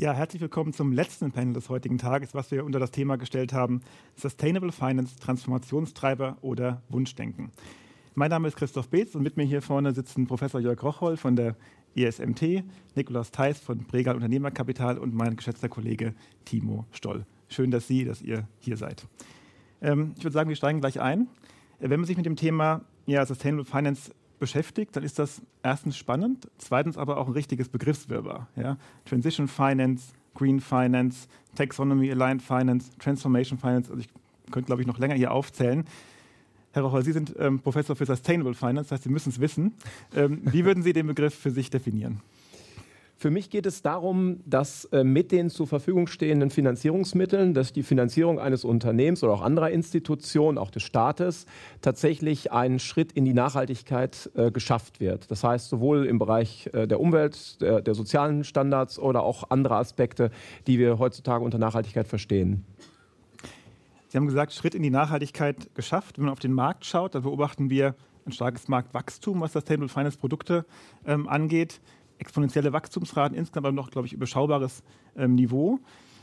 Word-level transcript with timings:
Ja, 0.00 0.14
herzlich 0.14 0.40
willkommen 0.40 0.72
zum 0.72 0.92
letzten 0.92 1.30
Panel 1.30 1.52
des 1.52 1.68
heutigen 1.68 1.98
Tages, 1.98 2.32
was 2.32 2.50
wir 2.50 2.64
unter 2.64 2.78
das 2.78 2.90
Thema 2.90 3.16
gestellt 3.16 3.52
haben: 3.52 3.82
Sustainable 4.16 4.72
Finance, 4.72 5.18
Transformationstreiber 5.20 6.38
oder 6.40 6.80
Wunschdenken. 6.88 7.50
Mein 8.14 8.30
Name 8.30 8.48
ist 8.48 8.56
Christoph 8.56 8.88
Beetz 8.88 9.14
und 9.14 9.22
mit 9.22 9.36
mir 9.36 9.44
hier 9.44 9.60
vorne 9.60 9.92
sitzen 9.92 10.26
Professor 10.26 10.58
Jörg 10.58 10.82
Rocholl 10.82 11.18
von 11.18 11.36
der 11.36 11.54
ESMT, 11.94 12.64
Nikolaus 12.94 13.30
Theis 13.30 13.60
von 13.60 13.80
Bregal 13.80 14.14
Unternehmerkapital 14.14 14.96
und 14.96 15.12
mein 15.12 15.36
geschätzter 15.36 15.68
Kollege 15.68 16.14
Timo 16.46 16.86
Stoll. 16.92 17.26
Schön, 17.48 17.70
dass 17.70 17.86
Sie, 17.86 18.06
dass 18.06 18.22
ihr 18.22 18.48
hier 18.58 18.78
seid. 18.78 19.06
Ähm, 19.82 20.14
ich 20.16 20.24
würde 20.24 20.32
sagen, 20.32 20.48
wir 20.48 20.56
steigen 20.56 20.80
gleich 20.80 20.98
ein. 20.98 21.28
Wenn 21.78 22.00
man 22.00 22.06
sich 22.06 22.16
mit 22.16 22.24
dem 22.24 22.36
Thema 22.36 22.86
ja, 23.04 23.26
Sustainable 23.26 23.66
Finance 23.66 24.12
beschäftigt, 24.40 24.96
dann 24.96 25.04
ist 25.04 25.18
das 25.18 25.40
erstens 25.62 25.96
spannend, 25.96 26.48
zweitens 26.58 26.98
aber 26.98 27.18
auch 27.18 27.28
ein 27.28 27.32
richtiges 27.32 27.68
Begriffswirrwarr. 27.68 28.48
Ja? 28.56 28.76
Transition 29.04 29.46
Finance, 29.46 30.12
Green 30.34 30.60
Finance, 30.60 31.28
Taxonomy 31.54 32.10
Aligned 32.10 32.42
Finance, 32.42 32.90
Transformation 32.98 33.58
Finance, 33.58 33.90
also 33.90 34.00
ich 34.00 34.08
könnte, 34.50 34.66
glaube 34.66 34.82
ich, 34.82 34.88
noch 34.88 34.98
länger 34.98 35.14
hier 35.14 35.30
aufzählen. 35.30 35.84
Herr 36.72 36.82
Rocholl, 36.82 37.04
Sie 37.04 37.12
sind 37.12 37.34
ähm, 37.38 37.60
Professor 37.60 37.94
für 37.94 38.06
Sustainable 38.06 38.54
Finance, 38.54 38.88
das 38.88 38.92
heißt, 38.92 39.04
Sie 39.04 39.10
müssen 39.10 39.30
es 39.30 39.40
wissen. 39.40 39.74
Ähm, 40.14 40.40
wie 40.44 40.64
würden 40.64 40.82
Sie 40.82 40.92
den 40.92 41.06
Begriff 41.06 41.34
für 41.34 41.50
sich 41.50 41.70
definieren? 41.70 42.20
Für 43.20 43.28
mich 43.28 43.50
geht 43.50 43.66
es 43.66 43.82
darum, 43.82 44.40
dass 44.46 44.86
äh, 44.86 45.04
mit 45.04 45.30
den 45.30 45.50
zur 45.50 45.66
Verfügung 45.66 46.06
stehenden 46.06 46.48
Finanzierungsmitteln, 46.48 47.52
dass 47.52 47.74
die 47.74 47.82
Finanzierung 47.82 48.38
eines 48.40 48.64
Unternehmens 48.64 49.22
oder 49.22 49.34
auch 49.34 49.42
anderer 49.42 49.68
Institutionen, 49.68 50.56
auch 50.56 50.70
des 50.70 50.84
Staates, 50.84 51.44
tatsächlich 51.82 52.50
ein 52.50 52.78
Schritt 52.78 53.12
in 53.12 53.26
die 53.26 53.34
Nachhaltigkeit 53.34 54.30
äh, 54.36 54.50
geschafft 54.50 55.00
wird. 55.00 55.30
Das 55.30 55.44
heißt, 55.44 55.68
sowohl 55.68 56.06
im 56.06 56.18
Bereich 56.18 56.70
äh, 56.72 56.88
der 56.88 56.98
Umwelt, 56.98 57.60
der, 57.60 57.82
der 57.82 57.94
sozialen 57.94 58.42
Standards 58.42 58.98
oder 58.98 59.22
auch 59.22 59.50
andere 59.50 59.76
Aspekte, 59.76 60.30
die 60.66 60.78
wir 60.78 60.98
heutzutage 60.98 61.44
unter 61.44 61.58
Nachhaltigkeit 61.58 62.08
verstehen. 62.08 62.64
Sie 64.08 64.16
haben 64.16 64.28
gesagt, 64.28 64.54
Schritt 64.54 64.74
in 64.74 64.82
die 64.82 64.88
Nachhaltigkeit 64.88 65.74
geschafft. 65.74 66.16
Wenn 66.16 66.24
man 66.24 66.32
auf 66.32 66.40
den 66.40 66.54
Markt 66.54 66.86
schaut, 66.86 67.14
dann 67.14 67.24
beobachten 67.24 67.68
wir 67.68 67.96
ein 68.24 68.32
starkes 68.32 68.68
Marktwachstum, 68.68 69.42
was 69.42 69.52
Sustainable 69.52 69.90
Finance 69.90 70.16
Produkte 70.16 70.64
ähm, 71.04 71.28
angeht 71.28 71.82
exponentielle 72.20 72.72
Wachstumsraten, 72.72 73.36
insgesamt 73.36 73.66
aber 73.66 73.74
noch, 73.74 73.90
glaube 73.90 74.06
ich, 74.06 74.12
überschaubares 74.12 74.82
ähm, 75.16 75.34
Niveau. 75.34 75.80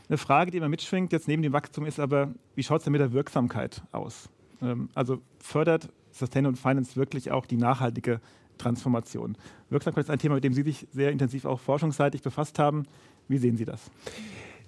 Eine 0.08 0.16
Frage, 0.16 0.50
die 0.50 0.58
immer 0.58 0.68
mitschwingt, 0.68 1.12
jetzt 1.12 1.28
neben 1.28 1.42
dem 1.42 1.52
Wachstum, 1.52 1.84
ist 1.84 2.00
aber, 2.00 2.32
wie 2.54 2.62
schaut 2.62 2.78
es 2.78 2.84
denn 2.84 2.92
mit 2.92 3.00
der 3.00 3.12
Wirksamkeit 3.12 3.82
aus? 3.92 4.30
Ähm, 4.62 4.88
also 4.94 5.20
fördert 5.38 5.90
Sustainable 6.10 6.56
Finance 6.56 6.96
wirklich 6.96 7.30
auch 7.30 7.44
die 7.44 7.56
nachhaltige 7.56 8.20
Transformation? 8.56 9.36
Wirksamkeit 9.68 10.04
ist 10.04 10.10
ein 10.10 10.18
Thema, 10.18 10.36
mit 10.36 10.44
dem 10.44 10.54
Sie 10.54 10.62
sich 10.62 10.86
sehr 10.92 11.12
intensiv 11.12 11.44
auch 11.44 11.60
forschungsseitig 11.60 12.22
befasst 12.22 12.58
haben. 12.58 12.84
Wie 13.28 13.38
sehen 13.38 13.56
Sie 13.56 13.66
das? 13.66 13.90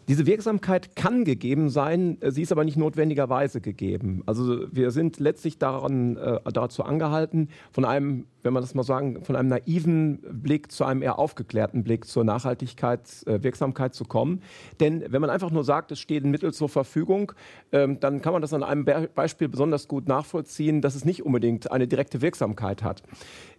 Diese 0.09 0.27
Wirksamkeit 0.27 0.97
kann 0.97 1.25
gegeben 1.25 1.71
sein, 1.71 2.19
sie 2.21 2.43
ist 2.43 2.51
aber 2.51 2.65
nicht 2.65 2.77
notwendigerweise 2.77 3.61
gegeben. 3.61 4.23
Also 4.27 4.67
wir 4.73 4.91
sind 4.91 5.21
letztlich 5.21 5.59
daran, 5.59 6.17
äh, 6.17 6.41
dazu 6.53 6.83
angehalten, 6.83 7.49
von 7.71 7.85
einem, 7.85 8.27
wenn 8.43 8.53
man 8.53 8.63
das 8.63 8.75
mal 8.75 8.83
sagen, 8.83 9.23
von 9.25 9.37
einem 9.37 9.49
naiven 9.49 10.19
Blick 10.31 10.73
zu 10.73 10.85
einem 10.85 11.03
eher 11.03 11.19
aufgeklärten 11.19 11.85
Blick 11.85 12.07
zur 12.07 12.25
Nachhaltigkeit, 12.25 13.03
äh, 13.27 13.43
Wirksamkeit 13.43 13.95
zu 13.95 14.05
kommen. 14.05 14.43
Denn 14.81 15.05
wenn 15.09 15.21
man 15.21 15.31
einfach 15.31 15.51
nur 15.51 15.63
sagt, 15.63 15.93
es 15.93 16.01
steht 16.01 16.25
ein 16.25 16.31
Mittel 16.31 16.53
zur 16.53 16.69
Verfügung, 16.69 17.33
ähm, 17.71 18.01
dann 18.01 18.21
kann 18.21 18.33
man 18.33 18.43
das 18.43 18.53
an 18.53 18.65
einem 18.65 18.85
Be 18.85 19.09
Beispiel 19.15 19.49
besonders 19.49 19.87
gut 19.87 20.09
nachvollziehen, 20.09 20.81
dass 20.81 20.95
es 20.95 21.05
nicht 21.05 21.25
unbedingt 21.25 21.71
eine 21.71 21.87
direkte 21.87 22.21
Wirksamkeit 22.21 22.83
hat. 22.83 23.03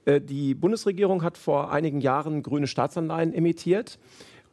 Äh, 0.05 0.19
die 0.19 0.53
Bundesregierung 0.53 1.23
hat 1.23 1.37
vor 1.37 1.71
einigen 1.71 2.01
Jahren 2.01 2.43
grüne 2.43 2.67
Staatsanleihen 2.67 3.33
emittiert. 3.33 3.99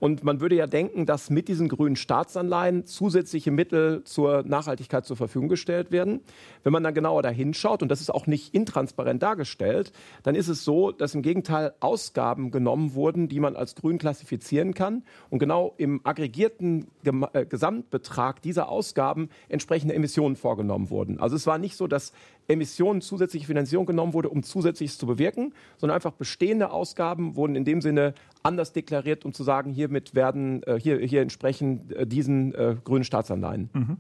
Und 0.01 0.23
man 0.23 0.41
würde 0.41 0.55
ja 0.55 0.67
denken, 0.67 1.07
dass 1.07 1.31
mit 1.31 1.49
diesen 1.49 1.69
grünen 1.69 1.97
Staatsanleihen 1.97 2.87
zusätzliche 2.87 3.51
Mittel 3.51 4.05
zur 4.05 4.43
Nachhaltigkeit 4.45 5.05
zur 5.05 5.17
Verfügung 5.17 5.49
gestellt 5.49 5.91
werden. 5.91 6.21
Wenn 6.63 6.73
man 6.73 6.85
dann 6.85 6.95
genauer 6.95 7.23
dahin 7.23 7.55
schaut, 7.55 7.83
und 7.83 7.89
das 7.89 8.01
ist 8.01 8.11
auch 8.11 8.27
nicht 8.27 8.55
intransparent 8.55 9.23
dargestellt, 9.23 9.93
dann 10.23 10.35
ist 10.35 10.49
es 10.49 10.65
so, 10.65 10.93
dass 10.93 11.15
im 11.15 11.23
Gegenteil 11.23 11.75
Ausgaben 11.81 12.51
genommen 12.51 12.95
wurden, 12.95 13.29
die 13.29 13.41
man 13.41 13.57
als 13.57 13.75
grün 13.75 13.99
klassifizieren 13.99 14.75
kann. 14.75 15.03
Und 15.31 15.39
genau 15.39 15.75
im 15.77 16.01
aggregierten 16.05 16.87
äh, 17.33 17.45
Gesamtbetrag 17.45 18.41
dieser 18.43 18.69
Ausgaben 18.69 19.31
entsprechende 19.49 19.95
Emissionen 19.95 20.37
vorgenommen 20.37 20.91
wurden. 20.91 21.19
Also 21.19 21.37
es 21.37 21.47
war 21.47 21.59
nicht 21.59 21.77
so, 21.77 21.87
dass 21.87 22.13
Emissionen 22.49 23.03
zusätzliche 23.03 23.47
Finanzierung 23.47 23.87
genommen 23.87 24.15
wurde, 24.15 24.31
um 24.31 24.43
Zusätzliches 24.43 24.99
zu 24.99 25.07
bewirken, 25.07 25.53
sondern 25.77 25.95
einfach 25.95 26.13
bestehende 26.13 26.71
Ausgaben 26.71 27.37
wurden 27.37 27.55
in 27.55 27.65
dem 27.65 27.83
Sinne 27.83 28.15
anders 28.43 28.73
deklariert, 28.73 29.25
um 29.25 29.35
zu 29.35 29.45
sagen, 29.45 29.71
hiermit 29.71 30.15
werden 30.15 30.63
äh, 30.63 30.81
hier, 30.81 30.99
hier 30.99 31.21
entsprechen 31.21 31.91
äh, 31.91 32.07
diesen 32.07 32.55
äh, 32.55 32.77
grünen 32.83 33.05
Staatsanleihen. 33.05 33.69
Mhm. 33.75 33.97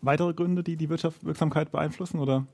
Weitere 0.00 0.32
Gründe, 0.32 0.62
die 0.62 0.76
die 0.76 0.88
Wirtschaftswirksamkeit 0.88 1.70
beeinflussen, 1.72 2.20
oder? 2.20 2.46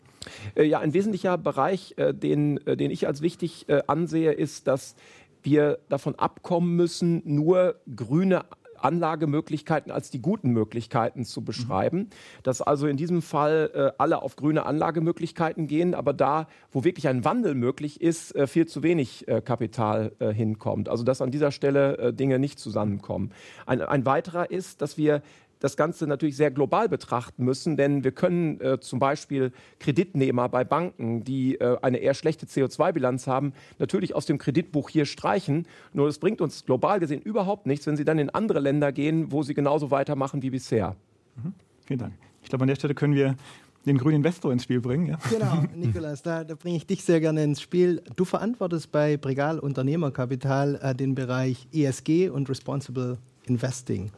Ja, 0.57 0.79
ein 0.81 0.95
wesentlicher 0.95 1.37
Bereich, 1.37 1.95
den, 1.99 2.59
den 2.65 2.91
ich 2.91 3.07
als 3.07 3.21
wichtig 3.21 3.67
ansehe, 3.87 4.33
ist, 4.33 4.67
dass 4.67 4.97
wir 5.43 5.79
davon 5.91 6.15
abkommen 6.15 6.75
müssen, 6.75 7.21
nur 7.27 7.79
grüne 7.95 8.47
Anlagemöglichkeiten 8.85 9.91
als 9.91 10.11
die 10.11 10.21
guten 10.21 10.51
Möglichkeiten 10.51 11.25
zu 11.25 11.43
beschreiben. 11.43 11.99
Mhm. 11.99 12.09
Dass 12.43 12.61
also 12.61 12.87
in 12.87 12.97
diesem 12.97 13.23
Fall 13.23 13.71
äh, 13.75 13.93
alle 13.99 14.23
auf 14.23 14.37
grüne 14.37 14.67
Anlagemöglichkeiten 14.67 15.67
gehen, 15.67 15.95
aber 15.95 16.13
da, 16.13 16.47
wo 16.71 16.85
wirklich 16.85 17.09
ein 17.09 17.25
Wandel 17.25 17.55
möglich 17.55 18.01
ist, 18.01 18.35
äh, 18.35 18.47
viel 18.47 18.67
zu 18.67 18.83
wenig 18.83 19.27
äh, 19.29 19.41
Kapital 19.41 20.13
äh, 20.19 20.33
hinkommt. 20.33 20.89
Also 20.89 21.05
dass 21.05 21.23
an 21.23 21.31
dieser 21.31 21.51
Stelle 21.51 21.99
äh, 21.99 22.13
Dinge 22.13 22.39
nicht 22.39 22.59
zusammenkommen. 22.59 23.33
Ein, 23.67 23.81
ein 23.81 24.07
weiterer 24.07 24.51
ist, 24.51 24.83
dass 24.83 24.99
wir 24.99 25.23
das 25.65 25.79
Ganze 25.79 26.07
natürlich 26.07 26.37
sehr 26.37 26.51
global 26.51 26.91
betrachten 26.91 27.43
müssen, 27.43 27.79
denn 27.79 28.05
wir 28.05 28.13
können 28.13 28.61
äh, 28.61 28.79
zum 28.81 28.99
Beispiel 28.99 29.51
Kreditnehmer 29.79 30.51
bei 30.51 30.63
Banken, 30.63 31.25
die 31.25 31.59
äh, 31.59 31.79
eine 31.81 31.97
eher 31.97 32.13
schlechte 32.13 32.45
CO2-Bilanz 32.45 33.27
haben, 33.27 33.55
natürlich 33.79 34.15
aus 34.15 34.27
dem 34.27 34.37
Kreditbuch 34.37 34.91
hier 34.91 35.07
streichen. 35.07 35.67
Nur 35.95 36.09
es 36.09 36.19
bringt 36.19 36.43
uns 36.43 36.67
global 36.67 37.01
gesehen 37.01 37.23
überhaupt 37.23 37.65
nichts, 37.65 37.87
wenn 37.87 37.97
sie 37.97 38.05
dann 38.05 38.19
in 38.19 38.29
andere 38.29 38.61
Länder 38.61 38.93
gehen, 38.93 39.33
wo 39.33 39.43
sie 39.43 39.55
genauso 39.55 39.91
weitermachen 39.91 40.43
wie 40.43 40.51
bisher. 40.51 40.97
Mhm. 41.43 41.55
Vielen 41.87 41.99
Dank. 41.99 42.13
Ich 42.43 42.51
glaube, 42.51 42.65
an 42.65 42.69
der 42.69 42.77
Stelle 42.77 42.95
können 42.95 43.15
wir 43.15 43.35
den 43.87 43.97
grünen 43.97 44.17
Investor 44.17 44.53
ins 44.53 44.65
Spiel 44.65 44.83
bringen. 44.83 45.07
Ja? 45.07 45.19
Genau, 45.31 45.65
Nikolas, 45.75 46.23
da, 46.23 46.45
da 46.45 46.57
bringe 46.57 46.77
ich 46.77 46.87
dich 46.87 47.03
sehr 47.03 47.21
gerne 47.21 47.43
ins 47.43 47.63
Spiel. 47.63 48.03
Du 48.17 48.27
verantwortest 48.27 48.93
bei 48.93 49.17
Bregal 49.17 49.59
Unternehmerkapital 49.59 50.79
äh, 50.83 50.95
den 50.95 51.15
Bereich 51.15 51.67
ESG 51.73 52.29
und 52.29 52.51
Responsible 52.51 53.17
Investing. 53.47 54.11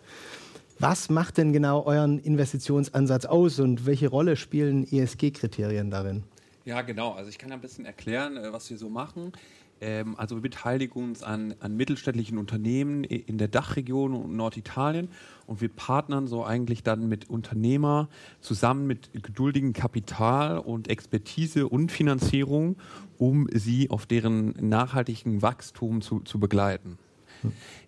Was 0.78 1.08
macht 1.08 1.38
denn 1.38 1.54
genau 1.54 1.84
euren 1.84 2.18
Investitionsansatz 2.18 3.24
aus 3.24 3.60
und 3.60 3.86
welche 3.86 4.08
Rolle 4.08 4.36
spielen 4.36 4.86
ESG-Kriterien 4.86 5.90
darin? 5.90 6.24
Ja, 6.66 6.82
genau. 6.82 7.12
Also 7.12 7.30
ich 7.30 7.38
kann 7.38 7.50
ein 7.50 7.62
bisschen 7.62 7.86
erklären, 7.86 8.36
äh, 8.36 8.52
was 8.52 8.68
wir 8.68 8.76
so 8.76 8.90
machen. 8.90 9.32
Ähm, 9.80 10.16
also 10.18 10.36
wir 10.36 10.42
beteiligen 10.42 11.02
uns 11.02 11.22
an, 11.22 11.54
an 11.60 11.76
mittelständlichen 11.76 12.36
Unternehmen 12.36 13.04
in 13.04 13.38
der 13.38 13.48
Dachregion 13.48 14.14
und 14.14 14.36
Norditalien 14.36 15.08
und 15.46 15.62
wir 15.62 15.70
partnern 15.70 16.26
so 16.26 16.44
eigentlich 16.44 16.82
dann 16.82 17.08
mit 17.08 17.30
Unternehmer 17.30 18.08
zusammen 18.40 18.86
mit 18.86 19.10
geduldigem 19.14 19.72
Kapital 19.72 20.58
und 20.58 20.88
Expertise 20.88 21.68
und 21.68 21.90
Finanzierung, 21.90 22.76
um 23.16 23.48
sie 23.50 23.88
auf 23.88 24.04
deren 24.04 24.50
nachhaltigen 24.60 25.40
Wachstum 25.40 26.02
zu, 26.02 26.20
zu 26.20 26.38
begleiten. 26.38 26.98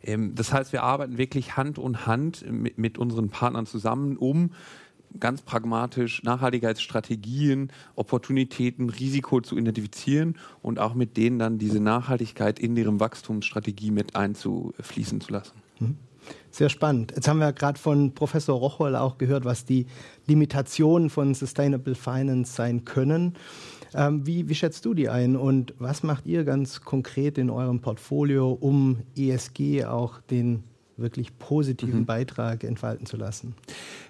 Ähm, 0.02 0.34
das 0.34 0.52
heißt, 0.52 0.72
wir 0.72 0.82
arbeiten 0.82 1.18
wirklich 1.18 1.56
Hand 1.56 1.78
und 1.78 2.06
Hand 2.06 2.44
mit, 2.50 2.78
mit 2.78 2.98
unseren 2.98 3.28
Partnern 3.30 3.66
zusammen, 3.66 4.16
um 4.16 4.50
ganz 5.20 5.42
pragmatisch 5.42 6.22
Nachhaltigkeitsstrategien, 6.22 7.72
Opportunitäten, 7.94 8.90
Risiko 8.90 9.40
zu 9.40 9.56
identifizieren 9.56 10.36
und 10.62 10.78
auch 10.78 10.94
mit 10.94 11.16
denen 11.16 11.38
dann 11.38 11.58
diese 11.58 11.80
Nachhaltigkeit 11.80 12.58
in 12.58 12.74
deren 12.74 13.00
Wachstumsstrategie 13.00 13.90
mit 13.90 14.16
einzufließen 14.16 15.20
zu 15.20 15.32
lassen. 15.32 15.54
Mhm. 15.80 15.96
Sehr 16.50 16.68
spannend. 16.68 17.12
Jetzt 17.14 17.28
haben 17.28 17.38
wir 17.38 17.52
gerade 17.52 17.78
von 17.78 18.12
Professor 18.14 18.58
Rocholl 18.58 18.96
auch 18.96 19.16
gehört, 19.16 19.44
was 19.44 19.64
die 19.64 19.86
Limitationen 20.26 21.08
von 21.08 21.34
Sustainable 21.34 21.94
Finance 21.94 22.54
sein 22.54 22.84
können. 22.84 23.34
Ähm, 23.94 24.26
wie, 24.26 24.48
wie 24.48 24.54
schätzt 24.54 24.84
du 24.84 24.94
die 24.94 25.08
ein? 25.08 25.36
Und 25.36 25.74
was 25.78 26.02
macht 26.02 26.26
ihr 26.26 26.44
ganz 26.44 26.82
konkret 26.82 27.38
in 27.38 27.50
eurem 27.50 27.80
Portfolio, 27.80 28.52
um 28.52 28.98
ESG 29.16 29.84
auch 29.84 30.20
den 30.22 30.64
wirklich 30.98 31.38
positiven 31.38 32.00
mhm. 32.00 32.06
Beitrag 32.06 32.64
entfalten 32.64 33.06
zu 33.06 33.16
lassen? 33.16 33.54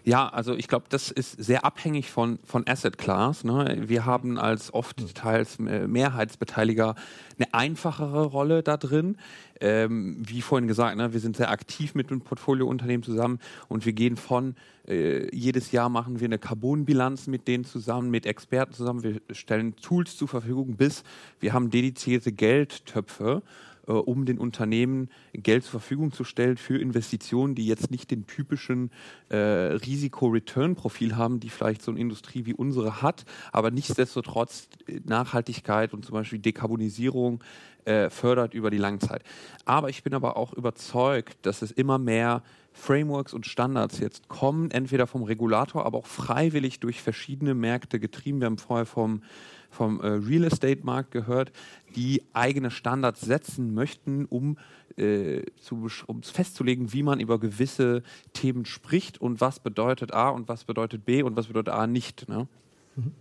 Ja, 0.05 0.29
also 0.29 0.55
ich 0.55 0.69
glaube, 0.69 0.87
das 0.88 1.11
ist 1.11 1.32
sehr 1.32 1.64
abhängig 1.64 2.11
von, 2.11 2.38
von 2.44 2.67
Asset 2.67 2.99
Class. 2.99 3.44
Ne? 3.44 3.85
Wir 3.87 4.06
haben 4.06 4.38
als 4.38 4.73
oft 4.73 5.00
mhm. 5.00 5.14
teils 5.14 5.58
Mehrheitsbeteiliger 5.58 6.94
eine 7.38 7.55
einfachere 7.55 8.25
Rolle 8.25 8.62
da 8.62 8.76
drin. 8.76 9.17
Ähm, 9.61 10.17
wie 10.20 10.40
vorhin 10.40 10.69
gesagt, 10.69 10.96
ne, 10.96 11.12
wir 11.12 11.20
sind 11.20 11.37
sehr 11.37 11.50
aktiv 11.50 11.94
mit 11.94 12.11
dem 12.11 12.20
Portfoliounternehmen 12.20 13.02
zusammen 13.02 13.40
und 13.69 13.85
wir 13.85 13.93
gehen 13.93 14.17
von 14.17 14.55
äh, 14.87 15.35
jedes 15.35 15.73
Jahr 15.73 15.88
machen 15.88 16.20
wir 16.20 16.26
eine 16.26 16.38
Carbonbilanz 16.38 17.26
mit 17.26 17.49
denen 17.49 17.64
zusammen, 17.64 18.11
mit 18.11 18.25
Experten 18.25 18.73
zusammen. 18.73 19.02
Wir 19.02 19.20
stellen 19.32 19.76
Tools 19.76 20.17
zur 20.17 20.29
Verfügung, 20.29 20.76
bis 20.76 21.02
wir 21.40 21.52
haben 21.52 21.70
dedizierte 21.70 22.32
Geldtöpfe 22.32 23.43
äh, 23.88 23.93
um 23.93 24.25
den 24.26 24.38
Unternehmen 24.38 25.08
Geld 25.32 25.64
zur 25.64 25.81
Verfügung 25.81 26.12
zu 26.12 26.23
stellen 26.25 26.56
für 26.56 26.79
Investitionen, 26.79 27.55
die 27.55 27.67
jetzt 27.67 27.90
nicht 27.90 28.11
den 28.11 28.26
typischen 28.26 28.90
äh, 29.31 29.37
Risiko-Return-Profil 29.37 31.17
haben, 31.17 31.40
die 31.40 31.49
vielleicht 31.49 31.82
so 31.82 31.90
eine 31.90 32.00
Industrie 32.00 32.46
wie 32.46 32.55
unsere 32.55 33.02
hat, 33.02 33.25
aber 33.50 33.70
nichtsdestotrotz 33.70 34.69
Nachhaltigkeit 35.05 35.94
und 35.94 36.05
zum 36.05 36.14
Beispiel 36.14 36.38
Dekarbonisierung 36.38 37.43
äh, 37.85 38.11
fördert 38.11 38.55
über 38.55 38.70
die 38.70 38.79
Langzeit. 38.79 39.23
Aber 39.64 39.88
ich 39.88 40.02
bin 40.02 40.14
aber 40.14 40.37
auch 40.37 40.52
überzeugt, 40.52 41.38
dass 41.43 41.62
es 41.62 41.70
immer 41.70 41.99
mehr 41.99 42.43
Frameworks 42.73 43.35
und 43.35 43.46
Standards 43.46 43.99
jetzt 43.99 44.29
kommen, 44.29 44.70
entweder 44.70 45.06
vom 45.06 45.23
Regulator, 45.23 45.85
aber 45.85 45.99
auch 45.99 46.06
freiwillig 46.06 46.81
durch 46.81 47.02
verschiedene 47.02 47.55
Märkte 47.55 47.99
getrieben. 47.99 48.40
Wir 48.40 48.46
haben 48.46 48.58
vorher 48.58 48.87
vom, 48.87 49.23
vom 49.69 50.00
äh, 50.00 50.06
Real 50.06 50.44
Estate-Markt 50.44 51.11
gehört, 51.11 51.53
die 51.94 52.23
eigene 52.32 52.70
Standards 52.70 53.20
setzen 53.20 53.75
möchten, 53.75 54.25
um 54.25 54.59
äh, 54.97 55.43
zu, 55.56 55.88
um 56.06 56.23
festzulegen, 56.23 56.93
wie 56.93 57.03
man 57.03 57.20
über 57.20 57.38
gewisse 57.38 58.03
Themen 58.32 58.65
spricht 58.65 59.20
und 59.20 59.41
was 59.41 59.61
bedeutet 59.61 60.12
A 60.12 60.31
und 60.31 60.49
was 60.49 60.65
bedeutet 60.65 61.05
B 61.05 61.23
und 61.23 61.37
was 61.37 61.47
bedeutet 61.47 61.73
A 61.73 61.87
nicht. 61.87 62.29
Ne? 62.29 62.49
Mhm. 62.97 63.12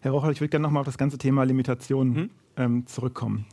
Herr 0.00 0.12
Rochel, 0.12 0.32
ich 0.32 0.40
würde 0.40 0.50
gerne 0.50 0.62
nochmal 0.62 0.80
auf 0.80 0.86
das 0.86 0.98
ganze 0.98 1.18
Thema 1.18 1.44
Limitation 1.44 2.08
mhm. 2.08 2.30
ähm, 2.56 2.86
zurückkommen. 2.86 3.46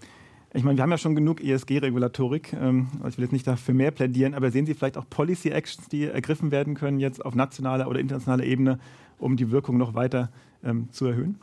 Ich 0.53 0.63
meine, 0.63 0.77
wir 0.77 0.83
haben 0.83 0.91
ja 0.91 0.97
schon 0.97 1.15
genug 1.15 1.43
ESG-Regulatorik. 1.43 2.53
Ähm, 2.53 2.87
ich 3.07 3.17
will 3.17 3.25
jetzt 3.25 3.33
nicht 3.33 3.45
dafür 3.45 3.73
mehr 3.73 3.91
plädieren, 3.91 4.33
aber 4.33 4.49
sehen 4.49 4.65
Sie 4.65 4.73
vielleicht 4.73 4.97
auch 4.97 5.09
Policy-Actions, 5.09 5.89
die 5.89 6.05
ergriffen 6.05 6.51
werden 6.51 6.73
können 6.73 6.99
jetzt 6.99 7.23
auf 7.23 7.35
nationaler 7.35 7.87
oder 7.87 7.99
internationaler 7.99 8.45
Ebene, 8.45 8.79
um 9.19 9.35
die 9.35 9.51
Wirkung 9.51 9.77
noch 9.77 9.93
weiter 9.93 10.31
ähm, 10.63 10.87
zu 10.91 11.05
erhöhen? 11.05 11.37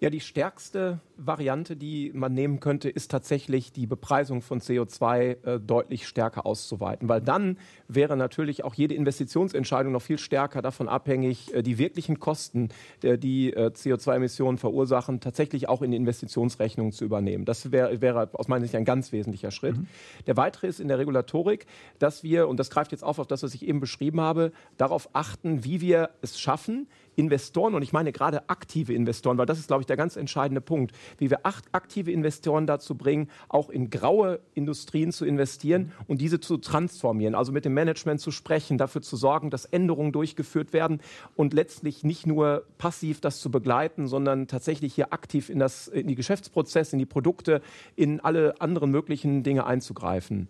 Ja, 0.00 0.08
die 0.08 0.20
stärkste 0.20 1.00
Variante, 1.26 1.76
die 1.76 2.10
man 2.14 2.32
nehmen 2.32 2.60
könnte, 2.60 2.88
ist 2.88 3.10
tatsächlich 3.10 3.72
die 3.72 3.86
Bepreisung 3.86 4.40
von 4.40 4.60
CO2 4.60 5.44
äh, 5.44 5.60
deutlich 5.60 6.08
stärker 6.08 6.46
auszuweiten, 6.46 7.08
weil 7.08 7.20
dann 7.20 7.58
wäre 7.88 8.16
natürlich 8.16 8.64
auch 8.64 8.74
jede 8.74 8.94
Investitionsentscheidung 8.94 9.92
noch 9.92 10.02
viel 10.02 10.18
stärker 10.18 10.62
davon 10.62 10.88
abhängig, 10.88 11.54
äh, 11.54 11.62
die 11.62 11.78
wirklichen 11.78 12.18
Kosten, 12.18 12.70
äh, 13.02 13.18
die 13.18 13.54
CO2-Emissionen 13.54 14.58
verursachen, 14.58 15.20
tatsächlich 15.20 15.68
auch 15.68 15.82
in 15.82 15.90
die 15.90 15.96
Investitionsrechnung 15.96 16.92
zu 16.92 17.04
übernehmen. 17.04 17.44
Das 17.44 17.70
wär, 17.70 18.00
wäre 18.00 18.30
aus 18.32 18.48
meiner 18.48 18.64
Sicht 18.64 18.74
ein 18.74 18.84
ganz 18.84 19.12
wesentlicher 19.12 19.50
Schritt. 19.50 19.76
Mhm. 19.76 19.86
Der 20.26 20.36
weitere 20.36 20.68
ist 20.68 20.80
in 20.80 20.88
der 20.88 20.98
Regulatorik, 20.98 21.66
dass 21.98 22.22
wir, 22.22 22.48
und 22.48 22.58
das 22.58 22.70
greift 22.70 22.92
jetzt 22.92 23.04
auf 23.04 23.18
auf 23.18 23.26
das, 23.26 23.42
was 23.42 23.54
ich 23.54 23.66
eben 23.66 23.80
beschrieben 23.80 24.20
habe, 24.20 24.52
darauf 24.76 25.10
achten, 25.12 25.64
wie 25.64 25.80
wir 25.80 26.10
es 26.22 26.40
schaffen, 26.40 26.88
Investoren, 27.16 27.74
und 27.74 27.82
ich 27.82 27.92
meine 27.92 28.12
gerade 28.12 28.48
aktive 28.48 28.94
Investoren, 28.94 29.36
weil 29.36 29.46
das 29.46 29.58
ist, 29.58 29.66
glaube 29.68 29.82
ich, 29.82 29.86
der 29.86 29.96
ganz 29.96 30.16
entscheidende 30.16 30.60
Punkt, 30.60 30.92
wie 31.18 31.30
wir 31.30 31.40
aktive 31.44 32.10
Investoren 32.10 32.66
dazu 32.66 32.94
bringen, 32.94 33.28
auch 33.48 33.70
in 33.70 33.90
graue 33.90 34.40
Industrien 34.54 35.12
zu 35.12 35.24
investieren 35.24 35.92
und 36.06 36.20
diese 36.20 36.40
zu 36.40 36.56
transformieren, 36.56 37.34
also 37.34 37.52
mit 37.52 37.64
dem 37.64 37.74
Management 37.74 38.20
zu 38.20 38.30
sprechen, 38.30 38.78
dafür 38.78 39.02
zu 39.02 39.16
sorgen, 39.16 39.50
dass 39.50 39.64
Änderungen 39.64 40.12
durchgeführt 40.12 40.72
werden 40.72 41.00
und 41.36 41.54
letztlich 41.54 42.04
nicht 42.04 42.26
nur 42.26 42.64
passiv 42.78 43.20
das 43.20 43.40
zu 43.40 43.50
begleiten, 43.50 44.06
sondern 44.06 44.46
tatsächlich 44.46 44.94
hier 44.94 45.12
aktiv 45.12 45.50
in, 45.50 45.58
das, 45.58 45.88
in 45.88 46.06
die 46.06 46.14
Geschäftsprozesse, 46.14 46.96
in 46.96 46.98
die 46.98 47.06
Produkte, 47.06 47.62
in 47.96 48.20
alle 48.20 48.60
anderen 48.60 48.90
möglichen 48.90 49.42
Dinge 49.42 49.66
einzugreifen. 49.66 50.48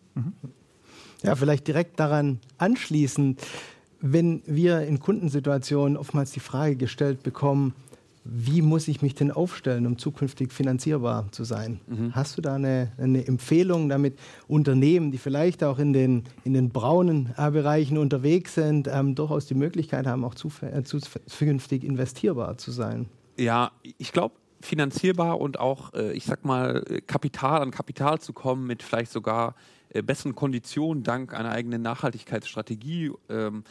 Ja, 1.22 1.36
vielleicht 1.36 1.66
direkt 1.66 2.00
daran 2.00 2.40
anschließend 2.58 3.40
wenn 4.00 4.42
wir 4.46 4.80
in 4.82 4.98
Kundensituationen 4.98 5.96
oftmals 5.96 6.32
die 6.32 6.40
Frage 6.40 6.76
gestellt 6.76 7.22
bekommen, 7.22 7.74
wie 8.24 8.60
muss 8.60 8.88
ich 8.88 9.00
mich 9.00 9.14
denn 9.14 9.30
aufstellen, 9.30 9.86
um 9.86 9.96
zukünftig 9.96 10.52
finanzierbar 10.52 11.32
zu 11.32 11.44
sein? 11.44 11.80
Mhm. 11.86 12.14
Hast 12.14 12.36
du 12.36 12.42
da 12.42 12.54
eine, 12.54 12.92
eine, 12.98 13.26
Empfehlung, 13.26 13.88
damit 13.88 14.18
Unternehmen, 14.46 15.10
die 15.10 15.18
vielleicht 15.18 15.64
auch 15.64 15.78
in 15.78 15.92
den, 15.92 16.24
in 16.44 16.52
den 16.52 16.70
braunen 16.70 17.32
äh, 17.36 17.50
Bereichen 17.50 17.96
unterwegs 17.96 18.54
sind, 18.54 18.88
ähm, 18.92 19.14
durchaus 19.14 19.46
die 19.46 19.54
Möglichkeit 19.54 20.06
haben, 20.06 20.24
auch 20.24 20.34
äh, 20.62 20.82
zukünftig 20.82 21.82
investierbar 21.82 22.58
zu 22.58 22.72
sein? 22.72 23.06
Ja, 23.38 23.72
ich 23.96 24.12
glaube, 24.12 24.34
finanzierbar 24.60 25.40
und 25.40 25.58
auch, 25.58 25.94
äh, 25.94 26.12
ich 26.12 26.26
sag 26.26 26.44
mal, 26.44 26.84
Kapital 27.06 27.62
an 27.62 27.70
Kapital 27.70 28.20
zu 28.20 28.34
kommen 28.34 28.66
mit 28.66 28.82
vielleicht 28.82 29.12
sogar 29.12 29.54
äh, 29.90 30.02
besseren 30.02 30.34
Konditionen 30.34 31.02
dank 31.02 31.34
einer 31.34 31.50
eigenen 31.50 31.82
Nachhaltigkeitsstrategie 31.82 33.12
ähm, 33.28 33.64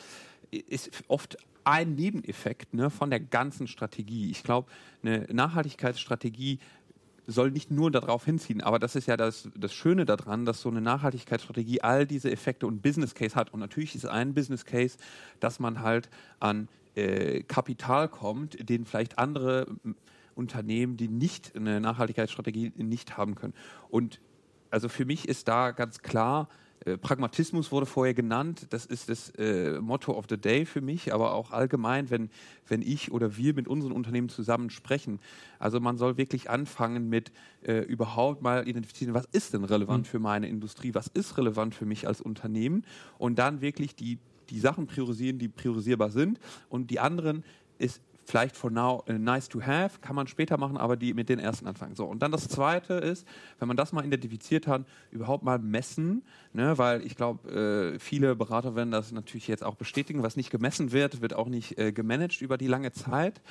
ist 0.51 0.89
oft 1.07 1.37
ein 1.63 1.95
Nebeneffekt 1.95 2.73
ne, 2.73 2.89
von 2.89 3.09
der 3.09 3.19
ganzen 3.19 3.67
Strategie. 3.67 4.29
Ich 4.31 4.43
glaube, 4.43 4.69
eine 5.03 5.27
Nachhaltigkeitsstrategie 5.31 6.59
soll 7.27 7.51
nicht 7.51 7.69
nur 7.69 7.91
darauf 7.91 8.25
hinziehen, 8.25 8.61
aber 8.61 8.79
das 8.79 8.95
ist 8.95 9.07
ja 9.07 9.15
das, 9.15 9.49
das 9.55 9.73
Schöne 9.73 10.05
daran, 10.05 10.45
dass 10.45 10.61
so 10.61 10.69
eine 10.69 10.81
Nachhaltigkeitsstrategie 10.81 11.81
all 11.81 12.07
diese 12.07 12.31
Effekte 12.31 12.65
und 12.65 12.81
Business 12.81 13.13
Case 13.13 13.35
hat. 13.35 13.53
Und 13.53 13.59
natürlich 13.59 13.93
ist 13.93 14.05
ein 14.05 14.33
Business 14.33 14.65
Case, 14.65 14.97
dass 15.39 15.59
man 15.59 15.81
halt 15.81 16.09
an 16.39 16.67
äh, 16.95 17.43
Kapital 17.43 18.09
kommt, 18.09 18.67
den 18.67 18.85
vielleicht 18.85 19.19
andere 19.19 19.67
Unternehmen, 20.33 20.97
die 20.97 21.07
nicht 21.07 21.55
eine 21.55 21.79
Nachhaltigkeitsstrategie 21.79 22.71
nicht 22.77 23.17
haben 23.17 23.35
können. 23.35 23.53
Und 23.89 24.19
also 24.71 24.89
für 24.89 25.05
mich 25.05 25.27
ist 25.27 25.47
da 25.47 25.71
ganz 25.71 25.99
klar, 25.99 26.49
äh, 26.85 26.97
Pragmatismus 26.97 27.71
wurde 27.71 27.85
vorher 27.85 28.13
genannt, 28.13 28.67
das 28.69 28.85
ist 28.85 29.09
das 29.09 29.31
äh, 29.31 29.79
Motto 29.81 30.13
of 30.13 30.25
the 30.29 30.37
Day 30.37 30.65
für 30.65 30.81
mich, 30.81 31.13
aber 31.13 31.33
auch 31.33 31.51
allgemein, 31.51 32.09
wenn, 32.09 32.29
wenn 32.67 32.81
ich 32.81 33.11
oder 33.11 33.35
wir 33.35 33.53
mit 33.53 33.67
unseren 33.67 33.91
Unternehmen 33.91 34.29
zusammen 34.29 34.69
sprechen. 34.69 35.19
Also 35.59 35.79
man 35.79 35.97
soll 35.97 36.17
wirklich 36.17 36.49
anfangen 36.49 37.09
mit 37.09 37.31
äh, 37.63 37.79
überhaupt 37.79 38.41
mal 38.41 38.67
identifizieren, 38.67 39.13
was 39.13 39.25
ist 39.31 39.53
denn 39.53 39.65
relevant 39.65 40.05
mhm. 40.05 40.09
für 40.09 40.19
meine 40.19 40.47
Industrie, 40.47 40.93
was 40.93 41.07
ist 41.07 41.37
relevant 41.37 41.75
für 41.75 41.85
mich 41.85 42.07
als 42.07 42.21
Unternehmen 42.21 42.85
und 43.17 43.39
dann 43.39 43.61
wirklich 43.61 43.95
die, 43.95 44.19
die 44.49 44.59
Sachen 44.59 44.87
priorisieren, 44.87 45.37
die 45.37 45.49
priorisierbar 45.49 46.11
sind 46.11 46.39
und 46.69 46.91
die 46.91 46.99
anderen 46.99 47.43
ist 47.77 48.01
vielleicht 48.29 48.55
for 48.55 48.69
now 48.69 49.03
uh, 49.09 49.13
nice 49.13 49.49
to 49.49 49.61
have, 49.61 49.99
kann 50.01 50.15
man 50.15 50.27
später 50.27 50.57
machen, 50.57 50.77
aber 50.77 50.95
die 50.95 51.13
mit 51.13 51.29
den 51.29 51.39
ersten 51.39 51.65
anfangen. 51.65 51.95
So, 51.95 52.05
und 52.05 52.21
dann 52.21 52.31
das 52.31 52.47
zweite 52.47 52.93
ist, 52.93 53.27
wenn 53.57 53.67
man 53.67 53.75
das 53.75 53.91
mal 53.91 54.05
identifiziert 54.05 54.67
hat, 54.67 54.85
überhaupt 55.09 55.43
mal 55.43 55.57
messen, 55.57 56.23
ne, 56.53 56.77
weil 56.77 57.03
ich 57.05 57.15
glaube, 57.15 57.95
äh, 57.95 57.99
viele 57.99 58.35
Berater 58.35 58.75
werden 58.75 58.91
das 58.91 59.11
natürlich 59.11 59.47
jetzt 59.47 59.63
auch 59.63 59.75
bestätigen, 59.75 60.21
was 60.21 60.35
nicht 60.35 60.51
gemessen 60.51 60.91
wird, 60.91 61.21
wird 61.21 61.33
auch 61.33 61.47
nicht 61.47 61.79
äh, 61.79 61.91
gemanagt 61.91 62.41
über 62.41 62.57
die 62.57 62.67
lange 62.67 62.91
Zeit, 62.91 63.41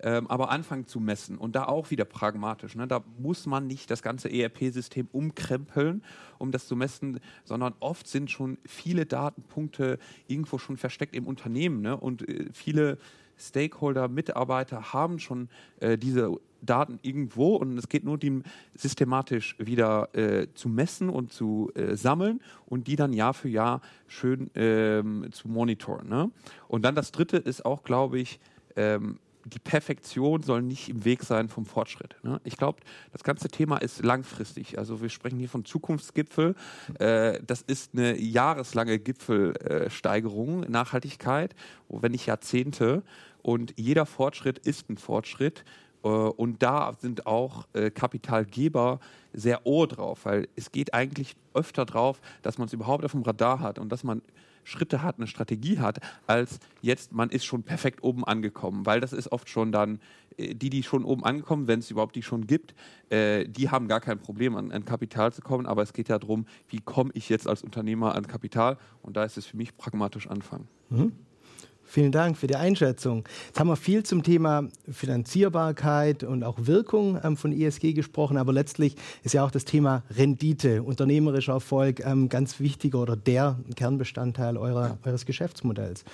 ähm, 0.00 0.26
aber 0.26 0.50
anfangen 0.50 0.86
zu 0.86 1.00
messen 1.00 1.38
und 1.38 1.56
da 1.56 1.64
auch 1.64 1.90
wieder 1.90 2.04
pragmatisch. 2.04 2.74
Ne, 2.74 2.86
da 2.86 3.02
muss 3.18 3.46
man 3.46 3.66
nicht 3.66 3.90
das 3.90 4.02
ganze 4.02 4.30
ERP-System 4.30 5.08
umkrempeln, 5.12 6.02
um 6.36 6.52
das 6.52 6.66
zu 6.68 6.76
messen, 6.76 7.20
sondern 7.44 7.72
oft 7.80 8.06
sind 8.06 8.30
schon 8.30 8.58
viele 8.66 9.06
Datenpunkte 9.06 9.98
irgendwo 10.26 10.58
schon 10.58 10.76
versteckt 10.76 11.16
im 11.16 11.26
Unternehmen 11.26 11.80
ne, 11.80 11.96
und 11.96 12.28
äh, 12.28 12.50
viele 12.52 12.98
Stakeholder, 13.38 14.08
Mitarbeiter 14.08 14.92
haben 14.92 15.18
schon 15.18 15.48
äh, 15.80 15.98
diese 15.98 16.32
Daten 16.62 16.98
irgendwo 17.02 17.56
und 17.56 17.78
es 17.78 17.88
geht 17.88 18.04
nur 18.04 18.18
darum, 18.18 18.42
systematisch 18.74 19.56
wieder 19.58 20.14
äh, 20.14 20.48
zu 20.54 20.68
messen 20.68 21.08
und 21.08 21.32
zu 21.32 21.70
äh, 21.74 21.96
sammeln 21.96 22.40
und 22.66 22.86
die 22.86 22.96
dann 22.96 23.12
Jahr 23.12 23.34
für 23.34 23.48
Jahr 23.48 23.80
schön 24.06 24.50
ähm, 24.54 25.26
zu 25.32 25.48
monitoren. 25.48 26.08
Ne? 26.08 26.30
Und 26.68 26.84
dann 26.84 26.94
das 26.94 27.12
Dritte 27.12 27.36
ist 27.36 27.64
auch, 27.64 27.84
glaube 27.84 28.18
ich, 28.18 28.40
ähm, 28.74 29.18
die 29.46 29.60
Perfektion 29.60 30.42
soll 30.42 30.60
nicht 30.60 30.88
im 30.88 31.04
Weg 31.04 31.22
sein 31.22 31.48
vom 31.48 31.66
Fortschritt. 31.66 32.16
Ne? 32.24 32.40
Ich 32.42 32.56
glaube, 32.56 32.80
das 33.12 33.22
ganze 33.22 33.48
Thema 33.48 33.76
ist 33.78 34.04
langfristig. 34.04 34.76
Also 34.76 35.00
wir 35.00 35.08
sprechen 35.08 35.38
hier 35.38 35.48
von 35.48 35.64
Zukunftsgipfel. 35.64 36.56
Äh, 36.98 37.40
das 37.46 37.62
ist 37.62 37.92
eine 37.94 38.18
jahreslange 38.18 38.98
Gipfelsteigerung, 38.98 40.64
äh, 40.64 40.68
Nachhaltigkeit, 40.68 41.54
wenn 41.88 42.12
nicht 42.12 42.26
Jahrzehnte. 42.26 43.04
Und 43.40 43.74
jeder 43.76 44.04
Fortschritt 44.04 44.58
ist 44.58 44.90
ein 44.90 44.96
Fortschritt. 44.96 45.64
Äh, 46.06 46.08
und 46.08 46.62
da 46.62 46.92
sind 46.98 47.26
auch 47.26 47.66
äh, 47.72 47.90
Kapitalgeber 47.90 49.00
sehr 49.32 49.66
ohr 49.66 49.88
drauf, 49.88 50.24
weil 50.24 50.48
es 50.54 50.72
geht 50.72 50.94
eigentlich 50.94 51.36
öfter 51.52 51.84
drauf, 51.84 52.20
dass 52.42 52.58
man 52.58 52.66
es 52.66 52.72
überhaupt 52.72 53.04
auf 53.04 53.12
dem 53.12 53.22
Radar 53.22 53.60
hat 53.60 53.78
und 53.78 53.90
dass 53.90 54.04
man 54.04 54.22
Schritte 54.64 55.02
hat, 55.02 55.18
eine 55.18 55.28
Strategie 55.28 55.78
hat, 55.78 56.00
als 56.26 56.58
jetzt 56.80 57.12
man 57.12 57.30
ist 57.30 57.44
schon 57.44 57.62
perfekt 57.62 58.02
oben 58.02 58.24
angekommen, 58.24 58.84
weil 58.84 59.00
das 59.00 59.12
ist 59.12 59.30
oft 59.30 59.48
schon 59.48 59.70
dann 59.70 60.00
äh, 60.36 60.54
die, 60.54 60.70
die 60.70 60.82
schon 60.82 61.04
oben 61.04 61.24
angekommen, 61.24 61.68
wenn 61.68 61.80
es 61.80 61.90
überhaupt 61.90 62.16
die 62.16 62.22
schon 62.22 62.46
gibt, 62.46 62.74
die 63.08 63.70
haben 63.70 63.86
gar 63.86 64.00
kein 64.00 64.18
Problem 64.18 64.56
an, 64.56 64.72
an, 64.72 64.84
Kapital 64.84 65.32
zu 65.32 65.40
kommen, 65.40 65.66
aber 65.66 65.82
es 65.82 65.92
geht 65.92 66.08
ja 66.08 66.18
darum, 66.18 66.44
wie 66.66 66.80
komme 66.80 67.12
ich 67.14 67.28
jetzt 67.28 67.46
als 67.46 67.62
Unternehmer 67.62 68.16
an 68.16 68.26
Kapital 68.26 68.78
und 69.02 69.16
da 69.16 69.22
ist 69.22 69.36
es 69.36 69.46
für 69.46 69.56
mich 69.56 69.76
pragmatisch 69.76 70.26
anfangen. 70.26 70.66
Mhm. 70.90 71.12
Vielen 71.88 72.10
Dank 72.10 72.36
für 72.36 72.48
die 72.48 72.56
Einschätzung. 72.56 73.24
Jetzt 73.46 73.60
haben 73.60 73.68
wir 73.68 73.76
viel 73.76 74.02
zum 74.02 74.24
Thema 74.24 74.64
Finanzierbarkeit 74.90 76.24
und 76.24 76.42
auch 76.42 76.56
Wirkung 76.58 77.18
ähm, 77.22 77.36
von 77.36 77.52
ESG 77.52 77.92
gesprochen, 77.92 78.36
aber 78.36 78.52
letztlich 78.52 78.96
ist 79.22 79.34
ja 79.34 79.44
auch 79.44 79.52
das 79.52 79.64
Thema 79.64 80.02
Rendite, 80.10 80.82
unternehmerischer 80.82 81.52
Erfolg 81.52 82.04
ähm, 82.04 82.28
ganz 82.28 82.58
wichtiger 82.58 83.00
oder 83.00 83.16
der 83.16 83.56
Kernbestandteil 83.76 84.56
eurer, 84.56 84.98
eures 85.04 85.26
Geschäftsmodells. 85.26 86.04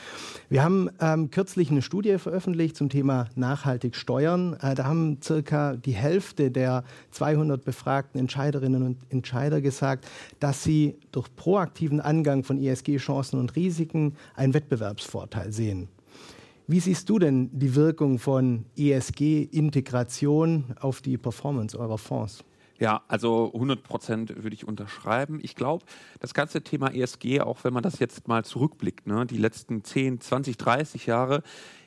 Wir 0.50 0.62
haben 0.62 0.90
ähm, 1.00 1.30
kürzlich 1.30 1.70
eine 1.70 1.80
Studie 1.80 2.18
veröffentlicht 2.18 2.76
zum 2.76 2.90
Thema 2.90 3.28
nachhaltig 3.34 3.96
steuern. 3.96 4.56
Äh, 4.60 4.74
da 4.74 4.84
haben 4.84 5.20
circa 5.22 5.74
die 5.74 5.92
Hälfte 5.92 6.50
der 6.50 6.84
200 7.12 7.64
befragten 7.64 8.20
Entscheiderinnen 8.20 8.82
und 8.82 8.98
Entscheider 9.08 9.62
gesagt, 9.62 10.06
dass 10.38 10.62
sie 10.62 10.96
durch 11.12 11.34
proaktiven 11.34 12.00
Angang 12.00 12.44
von 12.44 12.62
ESG-Chancen 12.62 13.40
und 13.40 13.56
Risiken 13.56 14.16
einen 14.36 14.52
Wettbewerbsvorteil 14.52 15.50
sehen 15.50 15.61
sehen. 15.62 15.88
Wie 16.66 16.80
siehst 16.80 17.08
du 17.08 17.18
denn 17.18 17.50
die 17.52 17.74
Wirkung 17.74 18.18
von 18.18 18.64
ESG-Integration 18.76 20.76
auf 20.80 21.02
die 21.02 21.18
Performance 21.18 21.78
eurer 21.78 21.98
Fonds? 21.98 22.44
Ja, 22.78 23.02
also 23.06 23.52
100 23.54 23.82
Prozent 23.82 24.42
würde 24.42 24.54
ich 24.54 24.66
unterschreiben. 24.66 25.38
Ich 25.42 25.54
glaube, 25.54 25.84
das 26.18 26.34
ganze 26.34 26.62
Thema 26.62 26.92
ESG, 26.92 27.40
auch 27.40 27.62
wenn 27.62 27.72
man 27.72 27.82
das 27.82 28.00
jetzt 28.00 28.26
mal 28.26 28.44
zurückblickt, 28.44 29.06
ne, 29.06 29.24
die 29.26 29.38
letzten 29.38 29.84
10, 29.84 30.20
20, 30.20 30.56
30 30.56 31.06
Jahre, 31.06 31.42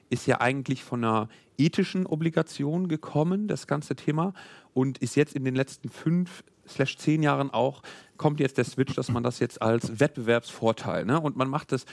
ist 0.10 0.28
ja 0.28 0.40
eigentlich 0.40 0.84
von 0.84 1.04
einer 1.04 1.28
ethischen 1.58 2.06
Obligation 2.06 2.88
gekommen, 2.88 3.48
das 3.48 3.68
ganze 3.68 3.96
Thema, 3.96 4.34
und 4.74 5.00
ist 5.00 5.16
jetzt 5.16 5.36
in 5.36 5.44
den 5.44 5.56
letzten 5.56 5.90
fünf, 5.90 6.44
slash 6.68 6.98
zehn 6.98 7.24
Jahren 7.24 7.52
auch 7.52 7.82
kommt 8.18 8.40
jetzt 8.40 8.58
der 8.58 8.66
Switch, 8.66 8.94
dass 8.96 9.10
man 9.10 9.24
das 9.24 9.40
jetzt 9.40 9.62
als 9.62 10.00
Wettbewerbsvorteil, 10.00 11.06
ne? 11.06 11.20
und 11.20 11.36
man 11.36 11.50
macht 11.50 11.72
das, 11.72 11.86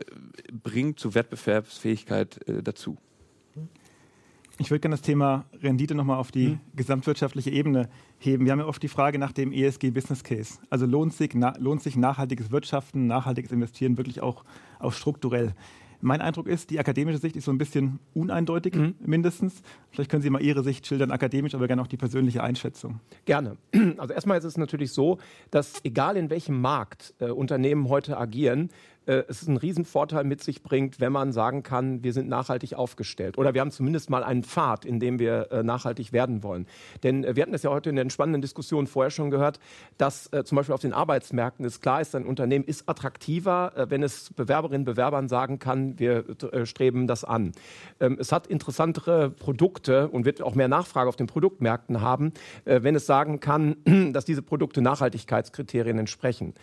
bringt 0.52 1.00
zu 1.00 1.14
Wettbewerbsfähigkeit 1.14 2.48
äh, 2.48 2.64
dazu. 2.64 2.98
Ich 4.64 4.72
würde 4.72 4.80
gerne 4.80 4.94
das 4.94 5.02
Thema 5.02 5.44
Rendite 5.62 5.94
nochmal 5.94 6.18
auf 6.18 6.32
die 6.32 6.52
hm. 6.52 6.60
gesamtwirtschaftliche 6.74 7.50
Ebene 7.50 7.90
heben. 8.18 8.46
Wir 8.46 8.54
haben 8.54 8.60
ja 8.60 8.66
oft 8.66 8.82
die 8.82 8.88
Frage 8.88 9.20
nach 9.20 9.34
dem 9.34 9.52
ESG 9.52 9.92
Business 9.92 10.24
Case. 10.24 10.60
Also 10.70 10.86
lohnt 10.86 11.12
sich, 11.12 11.32
na, 11.36 11.54
lohnt 11.60 11.84
sich 11.84 11.98
nachhaltiges 11.98 12.50
Wirtschaften, 12.50 13.06
nachhaltiges 13.06 13.52
Investieren 13.52 13.98
wirklich 13.98 14.22
auch, 14.22 14.46
auch 14.80 14.94
strukturell? 14.94 15.54
Mein 16.00 16.22
Eindruck 16.22 16.48
ist, 16.48 16.70
die 16.70 16.80
akademische 16.80 17.18
Sicht 17.18 17.36
ist 17.36 17.44
so 17.44 17.52
ein 17.52 17.58
bisschen 17.58 18.00
uneindeutig, 18.14 18.76
mhm. 18.76 18.96
mindestens. 19.06 19.62
Vielleicht 19.90 20.10
können 20.10 20.22
Sie 20.22 20.30
mal 20.30 20.42
Ihre 20.42 20.64
Sicht 20.64 20.88
schildern, 20.88 21.12
akademisch, 21.12 21.56
aber 21.56 21.68
gerne 21.68 21.82
auch 21.82 21.88
die 21.88 21.98
persönliche 21.98 22.42
Einschätzung. 22.42 23.02
Gerne. 23.26 23.58
Also 23.98 24.14
erstmal 24.14 24.38
ist 24.38 24.44
es 24.44 24.58
natürlich 24.58 24.92
so, 24.92 25.18
dass 25.52 25.84
egal 25.84 26.18
in 26.18 26.30
welchem 26.30 26.60
Markt 26.60 27.14
äh, 27.20 27.30
Unternehmen 27.30 27.90
heute 27.90 28.18
agieren, 28.18 28.70
äh, 29.06 29.24
es 29.28 29.48
einen 29.48 29.58
Riesenvorteil 29.58 30.24
mit 30.24 30.44
sich 30.44 30.64
bringt, 30.64 31.00
wenn 31.00 31.12
man 31.12 31.32
sagen 31.32 31.64
kann, 31.64 32.04
wir 32.04 32.14
sind 32.14 32.28
nachhaltig 32.30 32.76
aufgestellt. 32.76 33.38
Oder 33.38 33.54
wir 33.54 33.62
haben 33.62 33.72
zumindest 33.72 34.10
mal 34.10 34.24
einen 34.24 34.44
Pfad, 34.44 34.86
in 34.86 35.00
dem 35.00 35.20
wir 35.20 35.52
äh, 35.52 35.64
nachhaltig 35.64 36.14
werden 36.14 36.44
wollen. 36.44 36.68
Denn 37.04 37.24
äh, 37.24 37.36
wir 37.36 37.44
hatten 37.44 37.54
es 37.54 37.64
ja 37.64 37.70
heute 37.70 37.90
in 37.90 37.96
der 37.96 38.10
spannenden 38.10 38.42
Diskussion 38.42 38.88
vorher 38.88 39.12
schon 39.12 39.32
gehört, 39.32 39.60
dass 39.98 40.32
äh, 40.34 40.44
zum 40.44 40.56
Beispiel 40.56 40.74
auf 40.74 40.82
den 40.82 40.94
Arbeitsmärkten 40.94 41.66
es 41.66 41.82
klar 41.82 42.02
ist, 42.02 42.16
ein 42.16 42.26
Unternehmen 42.26 42.66
ist 42.66 42.88
attraktiver, 42.88 43.74
äh, 43.76 43.90
wenn 43.90 44.04
es 44.04 44.32
Bewerberinnen 44.34 44.82
und 44.82 44.86
Bewerbern 44.86 45.28
sagen 45.28 45.60
kann, 45.60 46.00
wir 46.00 46.26
äh, 46.52 46.66
streben 46.66 47.08
das 47.08 47.24
an. 47.24 47.52
Ähm, 48.00 48.18
es 48.20 48.32
hat 48.32 48.48
interessantere 48.48 49.30
Produkte 49.30 50.10
und 50.10 50.26
wird 50.26 50.42
auch 50.42 50.56
mehr 50.56 50.68
Nachfrage 50.68 51.10
auf 51.10 51.16
den 51.16 51.28
Produktmärkten 51.28 52.02
haben, 52.02 52.34
wenn 52.66 52.96
es 52.96 53.06
sagen 53.06 53.40
kann, 53.40 53.76
dass 54.14 54.26
diese 54.26 54.42
Produkte 54.42 54.82
Nachhaltigkeitskriterien 54.82 56.00
entsprechen. 56.00 56.54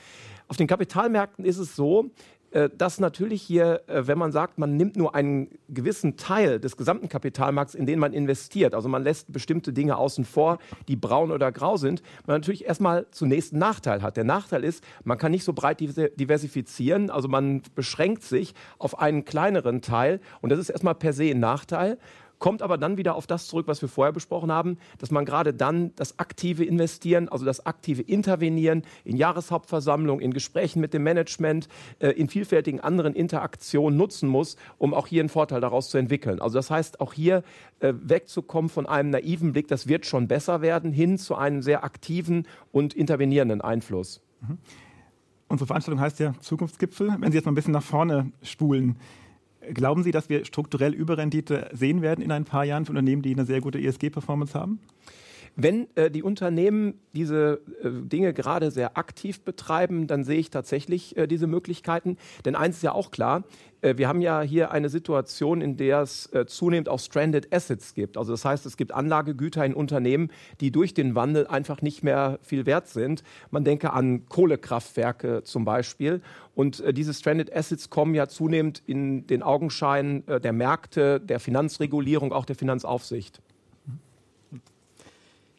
Auf 0.50 0.56
den 0.56 0.66
Kapitalmärkten 0.66 1.44
ist 1.44 1.58
es 1.58 1.76
so, 1.76 2.10
äh, 2.50 2.68
dass 2.76 2.98
natürlich 2.98 3.40
hier, 3.40 3.82
äh, 3.86 4.08
wenn 4.08 4.18
man 4.18 4.32
sagt, 4.32 4.58
man 4.58 4.76
nimmt 4.76 4.96
nur 4.96 5.14
einen 5.14 5.48
gewissen 5.68 6.16
Teil 6.16 6.58
des 6.58 6.76
gesamten 6.76 7.08
Kapitalmarkts, 7.08 7.76
in 7.76 7.86
den 7.86 8.00
man 8.00 8.12
investiert, 8.12 8.74
also 8.74 8.88
man 8.88 9.04
lässt 9.04 9.32
bestimmte 9.32 9.72
Dinge 9.72 9.96
außen 9.96 10.24
vor, 10.24 10.58
die 10.88 10.96
braun 10.96 11.30
oder 11.30 11.52
grau 11.52 11.76
sind, 11.76 12.02
man 12.26 12.38
natürlich 12.38 12.64
erstmal 12.64 13.06
zunächst 13.12 13.52
einen 13.52 13.60
Nachteil 13.60 14.02
hat. 14.02 14.16
Der 14.16 14.24
Nachteil 14.24 14.64
ist, 14.64 14.82
man 15.04 15.18
kann 15.18 15.30
nicht 15.30 15.44
so 15.44 15.52
breit 15.52 15.78
diversifizieren, 15.78 17.10
also 17.10 17.28
man 17.28 17.62
beschränkt 17.76 18.24
sich 18.24 18.52
auf 18.78 18.98
einen 18.98 19.24
kleineren 19.24 19.82
Teil 19.82 20.18
und 20.40 20.50
das 20.50 20.58
ist 20.58 20.70
erstmal 20.70 20.96
per 20.96 21.12
se 21.12 21.30
ein 21.30 21.38
Nachteil 21.38 21.96
kommt 22.40 22.62
aber 22.62 22.76
dann 22.76 22.96
wieder 22.96 23.14
auf 23.14 23.28
das 23.28 23.46
zurück, 23.46 23.68
was 23.68 23.80
wir 23.82 23.88
vorher 23.88 24.12
besprochen 24.12 24.50
haben, 24.50 24.78
dass 24.98 25.12
man 25.12 25.24
gerade 25.24 25.54
dann 25.54 25.94
das 25.94 26.18
aktive 26.18 26.64
Investieren, 26.64 27.28
also 27.28 27.44
das 27.44 27.64
aktive 27.66 28.02
Intervenieren 28.02 28.82
in 29.04 29.16
Jahreshauptversammlungen, 29.16 30.24
in 30.24 30.32
Gesprächen 30.32 30.80
mit 30.80 30.92
dem 30.92 31.04
Management, 31.04 31.68
äh, 32.00 32.08
in 32.08 32.28
vielfältigen 32.28 32.80
anderen 32.80 33.14
Interaktionen 33.14 33.96
nutzen 33.96 34.28
muss, 34.28 34.56
um 34.78 34.92
auch 34.94 35.06
hier 35.06 35.20
einen 35.20 35.28
Vorteil 35.28 35.60
daraus 35.60 35.90
zu 35.90 35.98
entwickeln. 35.98 36.40
Also 36.40 36.58
das 36.58 36.70
heißt, 36.70 37.00
auch 37.00 37.12
hier 37.12 37.44
äh, 37.78 37.92
wegzukommen 37.94 38.70
von 38.70 38.86
einem 38.86 39.10
naiven 39.10 39.52
Blick, 39.52 39.68
das 39.68 39.86
wird 39.86 40.06
schon 40.06 40.26
besser 40.26 40.62
werden, 40.62 40.92
hin 40.92 41.18
zu 41.18 41.36
einem 41.36 41.62
sehr 41.62 41.84
aktiven 41.84 42.48
und 42.72 42.94
intervenierenden 42.94 43.60
Einfluss. 43.60 44.22
Mhm. 44.40 44.58
Unsere 45.48 45.66
Veranstaltung 45.66 46.00
heißt 46.00 46.20
ja 46.20 46.32
Zukunftsgipfel. 46.40 47.16
Wenn 47.18 47.32
Sie 47.32 47.36
jetzt 47.36 47.44
mal 47.44 47.52
ein 47.52 47.56
bisschen 47.56 47.72
nach 47.72 47.82
vorne 47.82 48.30
spulen, 48.40 48.96
Glauben 49.74 50.02
Sie, 50.02 50.10
dass 50.10 50.28
wir 50.28 50.44
strukturell 50.44 50.94
Überrendite 50.94 51.68
sehen 51.72 52.00
werden 52.00 52.24
in 52.24 52.32
ein 52.32 52.44
paar 52.44 52.64
Jahren 52.64 52.86
für 52.86 52.92
Unternehmen, 52.92 53.22
die 53.22 53.32
eine 53.32 53.44
sehr 53.44 53.60
gute 53.60 53.78
ESG-Performance 53.78 54.54
haben? 54.54 54.80
Wenn 55.56 55.88
äh, 55.96 56.10
die 56.10 56.22
Unternehmen 56.22 57.00
diese 57.12 57.60
äh, 57.82 57.90
Dinge 57.90 58.32
gerade 58.32 58.70
sehr 58.70 58.96
aktiv 58.96 59.40
betreiben, 59.40 60.06
dann 60.06 60.24
sehe 60.24 60.38
ich 60.38 60.50
tatsächlich 60.50 61.16
äh, 61.16 61.26
diese 61.26 61.46
Möglichkeiten. 61.46 62.16
Denn 62.44 62.54
eins 62.54 62.76
ist 62.76 62.82
ja 62.82 62.92
auch 62.92 63.10
klar, 63.10 63.44
äh, 63.82 63.96
wir 63.96 64.08
haben 64.08 64.20
ja 64.20 64.40
hier 64.42 64.70
eine 64.70 64.88
Situation, 64.88 65.60
in 65.60 65.76
der 65.76 66.02
es 66.02 66.26
äh, 66.32 66.46
zunehmend 66.46 66.88
auch 66.88 67.00
Stranded 67.00 67.52
Assets 67.52 67.94
gibt. 67.94 68.16
Also 68.16 68.32
das 68.32 68.44
heißt, 68.44 68.66
es 68.66 68.76
gibt 68.76 68.92
Anlagegüter 68.92 69.64
in 69.64 69.74
Unternehmen, 69.74 70.30
die 70.60 70.70
durch 70.70 70.94
den 70.94 71.14
Wandel 71.14 71.46
einfach 71.46 71.82
nicht 71.82 72.02
mehr 72.02 72.38
viel 72.42 72.66
wert 72.66 72.88
sind. 72.88 73.22
Man 73.50 73.64
denke 73.64 73.92
an 73.92 74.26
Kohlekraftwerke 74.28 75.42
zum 75.44 75.64
Beispiel. 75.64 76.20
Und 76.54 76.80
äh, 76.80 76.92
diese 76.92 77.14
Stranded 77.14 77.54
Assets 77.54 77.90
kommen 77.90 78.14
ja 78.14 78.28
zunehmend 78.28 78.82
in 78.86 79.26
den 79.26 79.42
Augenschein 79.42 80.24
der 80.26 80.52
Märkte, 80.52 81.20
der 81.20 81.40
Finanzregulierung, 81.40 82.32
auch 82.32 82.44
der 82.44 82.56
Finanzaufsicht. 82.56 83.40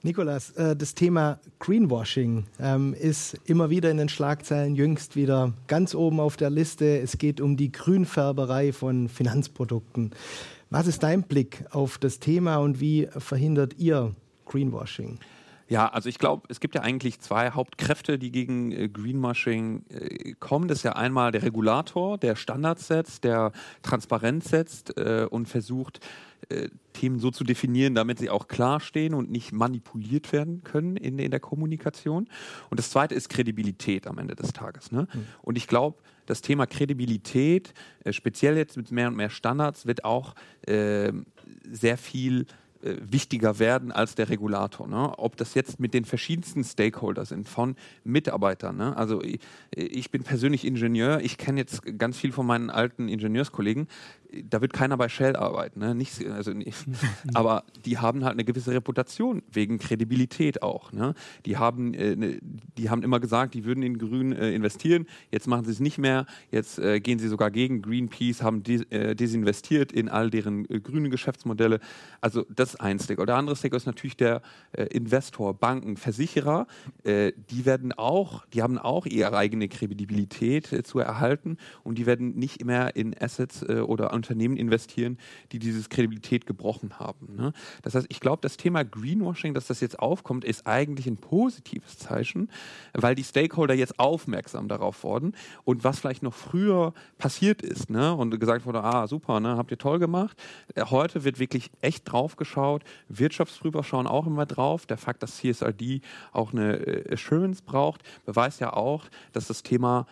Nikolas, 0.03 0.49
äh, 0.51 0.75
das 0.75 0.95
Thema 0.95 1.39
Greenwashing 1.59 2.45
ähm, 2.59 2.95
ist 2.95 3.37
immer 3.45 3.69
wieder 3.69 3.91
in 3.91 3.97
den 3.97 4.09
Schlagzeilen, 4.09 4.75
jüngst 4.75 5.15
wieder 5.15 5.53
ganz 5.67 5.93
oben 5.93 6.19
auf 6.19 6.37
der 6.37 6.49
Liste. 6.49 6.99
Es 6.99 7.19
geht 7.19 7.39
um 7.39 7.55
die 7.55 7.71
Grünfärberei 7.71 8.73
von 8.73 9.09
Finanzprodukten. 9.09 10.11
Was 10.71 10.87
ist 10.87 11.03
dein 11.03 11.21
Blick 11.21 11.65
auf 11.69 11.99
das 11.99 12.19
Thema 12.19 12.57
und 12.57 12.79
wie 12.79 13.09
verhindert 13.15 13.75
ihr 13.77 14.15
Greenwashing? 14.45 15.19
Ja, 15.71 15.87
also 15.87 16.09
ich 16.09 16.19
glaube, 16.19 16.43
es 16.49 16.59
gibt 16.59 16.75
ja 16.75 16.81
eigentlich 16.81 17.21
zwei 17.21 17.51
Hauptkräfte, 17.51 18.19
die 18.19 18.29
gegen 18.33 18.73
äh, 18.73 18.89
Greenwashing 18.89 19.85
äh, 19.87 20.33
kommen. 20.33 20.67
Das 20.67 20.79
ist 20.79 20.83
ja 20.83 20.97
einmal 20.97 21.31
der 21.31 21.43
Regulator, 21.43 22.17
der 22.17 22.35
Standards 22.35 22.87
setzt, 22.87 23.23
der 23.23 23.53
Transparenz 23.81 24.49
setzt 24.49 24.97
äh, 24.97 25.25
und 25.31 25.47
versucht, 25.47 26.01
äh, 26.49 26.67
Themen 26.91 27.19
so 27.19 27.31
zu 27.31 27.45
definieren, 27.45 27.95
damit 27.95 28.19
sie 28.19 28.29
auch 28.29 28.49
klar 28.49 28.81
stehen 28.81 29.13
und 29.13 29.31
nicht 29.31 29.53
manipuliert 29.53 30.33
werden 30.33 30.61
können 30.65 30.97
in, 30.97 31.17
in 31.19 31.31
der 31.31 31.39
Kommunikation. 31.39 32.27
Und 32.69 32.77
das 32.77 32.89
zweite 32.89 33.15
ist 33.15 33.29
Kredibilität 33.29 34.07
am 34.07 34.17
Ende 34.17 34.35
des 34.35 34.51
Tages. 34.51 34.91
Ne? 34.91 35.07
Mhm. 35.13 35.25
Und 35.41 35.57
ich 35.57 35.69
glaube, 35.69 35.99
das 36.25 36.41
Thema 36.41 36.65
Kredibilität, 36.65 37.73
äh, 38.03 38.11
speziell 38.11 38.57
jetzt 38.57 38.75
mit 38.75 38.91
mehr 38.91 39.07
und 39.07 39.15
mehr 39.15 39.29
Standards, 39.29 39.85
wird 39.85 40.03
auch 40.03 40.35
äh, 40.67 41.13
sehr 41.63 41.97
viel 41.97 42.45
äh, 42.83 42.95
wichtiger 43.01 43.59
werden 43.59 43.91
als 43.91 44.15
der 44.15 44.29
Regulator. 44.29 44.87
Ne? 44.87 45.17
Ob 45.17 45.37
das 45.37 45.53
jetzt 45.53 45.79
mit 45.79 45.93
den 45.93 46.05
verschiedensten 46.05 46.63
Stakeholders 46.63 47.29
sind, 47.29 47.47
von 47.47 47.75
Mitarbeitern. 48.03 48.77
Ne? 48.77 48.95
Also 48.97 49.21
ich, 49.21 49.39
ich, 49.75 50.11
bin 50.11 50.23
persönlich 50.23 50.65
Ingenieur, 50.65 51.19
ich 51.21 51.37
kenne 51.37 51.59
jetzt 51.59 51.81
ganz 51.97 52.17
viel 52.17 52.31
von 52.31 52.45
meinen 52.45 52.69
alten 52.69 53.07
Ingenieurskollegen. 53.07 53.87
Da 54.49 54.61
wird 54.61 54.73
keiner 54.73 54.97
bei 54.97 55.09
Shell 55.09 55.35
arbeiten, 55.35 55.79
ne? 55.79 55.93
Nicht, 55.93 56.25
also 56.27 56.51
nicht. 56.53 56.85
aber 57.33 57.63
die 57.85 57.97
haben 57.97 58.23
halt 58.23 58.33
eine 58.33 58.45
gewisse 58.45 58.71
Reputation 58.71 59.41
wegen 59.51 59.77
Kredibilität 59.77 60.63
auch. 60.63 60.91
Ne? 60.93 61.13
Die 61.45 61.57
haben, 61.57 61.93
äh, 61.93 62.15
ne, 62.15 62.39
die 62.77 62.89
haben 62.89 63.03
immer 63.03 63.19
gesagt, 63.19 63.53
die 63.53 63.65
würden 63.65 63.83
in 63.83 63.97
Grün 63.97 64.31
äh, 64.31 64.53
investieren. 64.53 65.05
Jetzt 65.31 65.47
machen 65.47 65.65
sie 65.65 65.71
es 65.71 65.79
nicht 65.79 65.97
mehr. 65.97 66.25
Jetzt 66.49 66.79
äh, 66.79 66.99
gehen 66.99 67.19
sie 67.19 67.27
sogar 67.27 67.51
gegen 67.51 67.81
Greenpeace, 67.81 68.41
haben 68.41 68.63
des, 68.63 68.83
äh, 68.89 69.15
desinvestiert 69.15 69.91
in 69.91 70.07
all 70.07 70.29
deren 70.29 70.69
äh, 70.69 70.79
grünen 70.79 71.11
Geschäftsmodelle. 71.11 71.79
Also 72.21 72.45
das 72.49 72.75
ist 72.75 72.81
ein 72.81 72.99
Stakeholder. 72.99 73.33
Der 73.33 73.37
andere 73.37 73.55
Stakeholder 73.55 73.77
ist 73.77 73.85
natürlich 73.85 74.17
der 74.17 74.41
äh, 74.71 74.83
Investor, 74.85 75.53
Banken, 75.53 75.97
Versicherer. 75.97 76.67
die 77.03 77.65
werden 77.65 77.93
auch, 77.93 78.45
die 78.47 78.61
haben 78.61 78.77
auch 78.77 79.05
ihre 79.05 79.35
eigene 79.37 79.67
Kredibilität 79.67 80.85
zu 80.85 80.99
erhalten 80.99 81.57
und 81.83 81.97
die 81.97 82.05
werden 82.05 82.35
nicht 82.35 82.63
mehr 82.63 82.95
in 82.95 83.15
Assets 83.19 83.63
oder 83.63 84.13
Unternehmen 84.21 84.55
investieren, 84.55 85.17
die 85.51 85.59
diese 85.59 85.89
Kredibilität 85.89 86.45
gebrochen 86.45 86.99
haben. 86.99 87.35
Ne? 87.35 87.53
Das 87.81 87.95
heißt, 87.95 88.05
ich 88.09 88.19
glaube, 88.19 88.39
das 88.41 88.57
Thema 88.57 88.83
Greenwashing, 88.83 89.53
dass 89.53 89.67
das 89.67 89.79
jetzt 89.79 89.97
aufkommt, 89.99 90.45
ist 90.45 90.67
eigentlich 90.67 91.07
ein 91.07 91.17
positives 91.17 91.97
Zeichen, 91.97 92.49
weil 92.93 93.15
die 93.15 93.23
Stakeholder 93.23 93.73
jetzt 93.73 93.99
aufmerksam 93.99 94.67
darauf 94.67 95.03
wurden 95.03 95.33
und 95.63 95.83
was 95.83 95.99
vielleicht 95.99 96.21
noch 96.21 96.33
früher 96.33 96.93
passiert 97.17 97.61
ist 97.61 97.89
ne? 97.89 98.13
und 98.13 98.39
gesagt 98.39 98.65
wurde, 98.65 98.83
ah 98.83 99.07
super, 99.07 99.39
ne? 99.39 99.57
habt 99.57 99.71
ihr 99.71 99.77
toll 99.77 99.97
gemacht. 99.99 100.37
Äh, 100.75 100.85
heute 100.85 101.23
wird 101.23 101.39
wirklich 101.39 101.71
echt 101.81 102.11
drauf 102.11 102.35
geschaut. 102.35 102.83
Wirtschaftsprüfer 103.09 103.83
schauen 103.83 104.07
auch 104.07 104.27
immer 104.27 104.45
drauf. 104.45 104.85
Der 104.85 104.97
Fakt, 104.97 105.23
dass 105.23 105.37
CSRD 105.37 106.01
auch 106.31 106.53
eine 106.53 106.75
äh, 106.75 107.13
Assurance 107.13 107.63
braucht, 107.63 108.03
beweist 108.25 108.59
ja 108.59 108.73
auch, 108.73 109.05
dass 109.33 109.47
das 109.47 109.63
Thema 109.63 110.05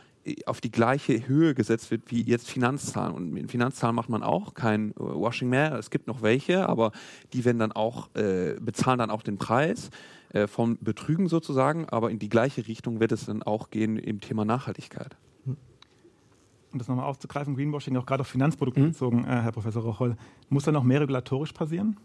auf 0.46 0.62
die 0.62 0.72
gleiche 0.72 1.28
Höhe 1.28 1.54
gesetzt 1.54 1.92
wird 1.92 2.12
wie 2.12 2.24
jetzt 2.24 2.50
Finanzzahlen. 2.50 3.14
Und 3.14 3.32
mit 3.32 3.52
Finanzzahlen 3.52 3.96
macht 3.96 4.10
man 4.10 4.24
auch 4.24 4.54
kein 4.54 4.92
äh, 4.92 4.96
Washing 4.98 5.50
mehr. 5.50 5.74
Es 5.74 5.90
gibt 5.90 6.08
noch 6.08 6.22
welche, 6.22 6.68
aber 6.68 6.92
die 7.34 7.46
werden 7.46 7.60
dann 7.60 7.72
auch, 7.72 8.14
äh, 8.16 8.56
bezahlen 8.60 9.00
dann 9.00 9.10
auch 9.10 9.24
den 9.24 9.38
Preis 9.38 9.90
äh, 10.34 10.48
vom 10.48 10.78
Betrügen 10.82 11.28
sozusagen. 11.28 11.88
Aber 11.90 12.12
in 12.12 12.20
die 12.20 12.30
gleiche 12.30 12.68
Richtung 12.68 13.00
wird 13.00 13.12
es 13.12 13.26
dann 13.26 13.44
auch 13.44 13.70
gehen 13.70 13.98
im 13.98 14.20
Thema 14.20 14.46
Nachhaltigkeit. 14.46 15.18
Um 16.72 16.78
das 16.78 16.88
nochmal 16.88 17.06
aufzugreifen, 17.06 17.56
Greenwashing 17.56 17.98
auch 17.98 18.06
gerade 18.06 18.22
auf 18.22 18.28
Finanzprodukte 18.28 18.82
mhm. 18.82 18.88
bezogen, 18.90 19.24
äh, 19.26 19.42
Herr 19.42 19.52
Professor 19.52 19.82
Rocholl, 19.82 20.16
muss 20.50 20.66
da 20.66 20.72
noch 20.72 20.84
mehr 20.84 21.02
regulatorisch 21.02 21.52
passieren? 21.52 21.98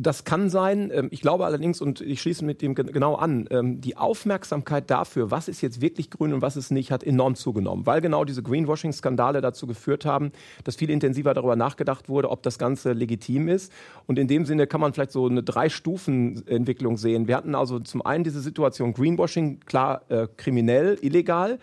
Das 0.00 0.22
kann 0.22 0.48
sein. 0.48 0.92
Ähm, 0.94 1.08
ich 1.10 1.20
glaube 1.22 1.44
allerdings, 1.44 1.80
und 1.80 2.00
ich 2.00 2.22
schließe 2.22 2.44
mit 2.44 2.62
dem 2.62 2.76
genau 2.76 3.16
an, 3.16 3.48
ähm, 3.50 3.80
die 3.80 3.96
Aufmerksamkeit 3.96 4.88
dafür, 4.90 5.32
was 5.32 5.48
ist 5.48 5.60
jetzt 5.60 5.80
wirklich 5.80 6.08
grün 6.08 6.32
und 6.32 6.40
was 6.40 6.56
ist 6.56 6.70
nicht, 6.70 6.92
hat 6.92 7.02
enorm 7.02 7.34
zugenommen, 7.34 7.84
weil 7.84 8.00
genau 8.00 8.24
diese 8.24 8.44
Greenwashing-Skandale 8.44 9.40
dazu 9.40 9.66
geführt 9.66 10.06
haben, 10.06 10.30
dass 10.62 10.76
viel 10.76 10.90
intensiver 10.90 11.34
darüber 11.34 11.56
nachgedacht 11.56 12.08
wurde, 12.08 12.30
ob 12.30 12.44
das 12.44 12.60
Ganze 12.60 12.92
legitim 12.92 13.48
ist. 13.48 13.72
Und 14.06 14.20
in 14.20 14.28
dem 14.28 14.46
Sinne 14.46 14.68
kann 14.68 14.80
man 14.80 14.92
vielleicht 14.92 15.10
so 15.10 15.26
eine 15.26 15.42
Drei-Stufen-Entwicklung 15.42 16.96
sehen. 16.96 17.26
Wir 17.26 17.36
hatten 17.36 17.56
also 17.56 17.80
zum 17.80 18.00
einen 18.06 18.22
diese 18.22 18.40
Situation 18.40 18.92
Greenwashing, 18.92 19.58
klar 19.66 20.02
äh, 20.10 20.28
kriminell, 20.36 20.96
illegal. 21.02 21.58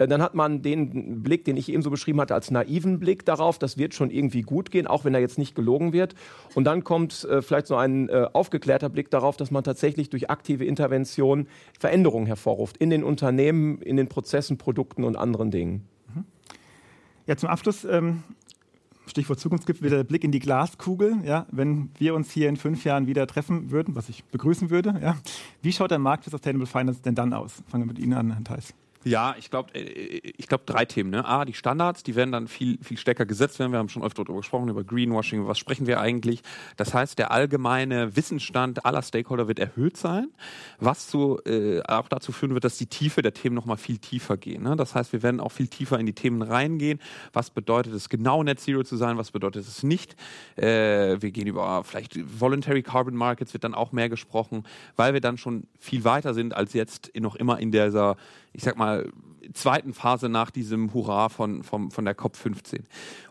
Äh, 0.00 0.08
dann 0.08 0.22
hat 0.22 0.34
man 0.34 0.62
den 0.62 1.22
Blick, 1.22 1.44
den 1.44 1.56
ich 1.56 1.68
eben 1.70 1.82
so 1.82 1.90
beschrieben 1.90 2.20
hatte, 2.20 2.34
als 2.34 2.50
naiven 2.50 2.98
Blick 2.98 3.24
darauf, 3.24 3.58
das 3.58 3.76
wird 3.76 3.94
schon 3.94 4.10
irgendwie 4.10 4.42
gut 4.42 4.70
gehen, 4.70 4.86
auch 4.86 5.04
wenn 5.04 5.14
er 5.14 5.20
jetzt 5.20 5.38
nicht 5.38 5.54
gelogen 5.54 5.92
wird. 5.92 6.14
Und 6.54 6.64
dann 6.64 6.82
kommt 6.82 7.24
äh, 7.24 7.42
vielleicht 7.42 7.66
so 7.66 7.76
ein 7.76 8.08
äh, 8.08 8.26
aufgeklärter 8.32 8.88
Blick 8.88 9.10
darauf, 9.10 9.36
dass 9.36 9.50
man 9.50 9.62
tatsächlich 9.62 10.08
durch 10.08 10.30
aktive 10.30 10.64
Intervention 10.64 11.46
Veränderungen 11.78 12.26
hervorruft 12.26 12.78
in 12.78 12.90
den 12.90 13.04
Unternehmen, 13.04 13.80
in 13.82 13.96
den 13.96 14.08
Prozessen, 14.08 14.56
Produkten 14.56 15.04
und 15.04 15.16
anderen 15.16 15.50
Dingen. 15.50 15.86
Mhm. 16.14 16.24
Ja, 17.26 17.36
zum 17.36 17.50
Abschluss 17.50 17.84
ähm 17.84 18.22
Stichwort 19.06 19.40
Zukunftsgipfel, 19.40 19.86
wieder 19.86 19.96
der 19.96 20.04
Blick 20.04 20.22
in 20.22 20.30
die 20.30 20.38
Glaskugel. 20.38 21.16
Ja, 21.24 21.44
wenn 21.50 21.90
wir 21.98 22.14
uns 22.14 22.30
hier 22.30 22.48
in 22.48 22.56
fünf 22.56 22.84
Jahren 22.84 23.08
wieder 23.08 23.26
treffen 23.26 23.72
würden, 23.72 23.96
was 23.96 24.08
ich 24.08 24.22
begrüßen 24.26 24.70
würde, 24.70 25.00
ja, 25.02 25.16
wie 25.62 25.72
schaut 25.72 25.90
der 25.90 25.98
Markt 25.98 26.22
für 26.22 26.30
Sustainable 26.30 26.68
Finance 26.68 27.02
denn 27.02 27.16
dann 27.16 27.32
aus? 27.32 27.60
Fangen 27.66 27.82
wir 27.82 27.88
mit 27.88 27.98
Ihnen 27.98 28.12
an, 28.12 28.30
Herr 28.30 28.44
Theis. 28.44 28.72
Ja, 29.02 29.34
ich 29.38 29.50
glaube, 29.50 29.74
äh, 29.74 30.20
ich 30.36 30.46
glaube 30.46 30.64
drei 30.66 30.84
Themen. 30.84 31.10
Ne? 31.10 31.24
A, 31.24 31.46
die 31.46 31.54
Standards, 31.54 32.02
die 32.02 32.16
werden 32.16 32.32
dann 32.32 32.48
viel, 32.48 32.78
viel 32.82 32.98
stärker 32.98 33.24
gesetzt 33.24 33.58
werden. 33.58 33.72
Wir 33.72 33.78
haben 33.78 33.88
schon 33.88 34.02
öfter 34.02 34.24
darüber 34.24 34.40
gesprochen, 34.40 34.68
über 34.68 34.84
Greenwashing. 34.84 35.46
Was 35.46 35.58
sprechen 35.58 35.86
wir 35.86 36.00
eigentlich? 36.00 36.42
Das 36.76 36.92
heißt, 36.92 37.18
der 37.18 37.30
allgemeine 37.30 38.14
Wissensstand 38.14 38.84
aller 38.84 39.02
Stakeholder 39.02 39.48
wird 39.48 39.58
erhöht 39.58 39.96
sein, 39.96 40.28
was 40.78 41.08
zu, 41.08 41.40
äh, 41.46 41.80
auch 41.82 42.08
dazu 42.08 42.30
führen 42.32 42.52
wird, 42.52 42.64
dass 42.64 42.76
die 42.76 42.86
Tiefe 42.86 43.22
der 43.22 43.32
Themen 43.32 43.54
nochmal 43.54 43.78
viel 43.78 43.96
tiefer 43.96 44.36
gehen. 44.36 44.64
Ne? 44.64 44.76
Das 44.76 44.94
heißt, 44.94 45.14
wir 45.14 45.22
werden 45.22 45.40
auch 45.40 45.52
viel 45.52 45.68
tiefer 45.68 45.98
in 45.98 46.04
die 46.04 46.12
Themen 46.12 46.42
reingehen. 46.42 47.00
Was 47.32 47.50
bedeutet 47.50 47.94
es 47.94 48.10
genau, 48.10 48.42
Net 48.42 48.60
Zero 48.60 48.82
zu 48.82 48.96
sein? 48.96 49.16
Was 49.16 49.30
bedeutet 49.30 49.66
es 49.66 49.82
nicht? 49.82 50.14
Äh, 50.56 51.16
wir 51.22 51.30
gehen 51.30 51.46
über 51.46 51.84
vielleicht 51.84 52.18
Voluntary 52.38 52.82
Carbon 52.82 53.14
Markets 53.14 53.54
wird 53.54 53.64
dann 53.64 53.74
auch 53.74 53.92
mehr 53.92 54.10
gesprochen, 54.10 54.64
weil 54.96 55.14
wir 55.14 55.22
dann 55.22 55.38
schon 55.38 55.64
viel 55.78 56.04
weiter 56.04 56.34
sind 56.34 56.54
als 56.54 56.74
jetzt 56.74 57.12
noch 57.18 57.36
immer 57.36 57.58
in 57.58 57.72
dieser 57.72 58.16
ich 58.52 58.64
sag 58.64 58.76
mal, 58.76 58.89
zweiten 59.52 59.94
Phase 59.94 60.28
nach 60.28 60.50
diesem 60.50 60.92
Hurra 60.92 61.28
von, 61.28 61.62
von, 61.62 61.90
von 61.90 62.04
der 62.04 62.16
COP15. 62.16 62.80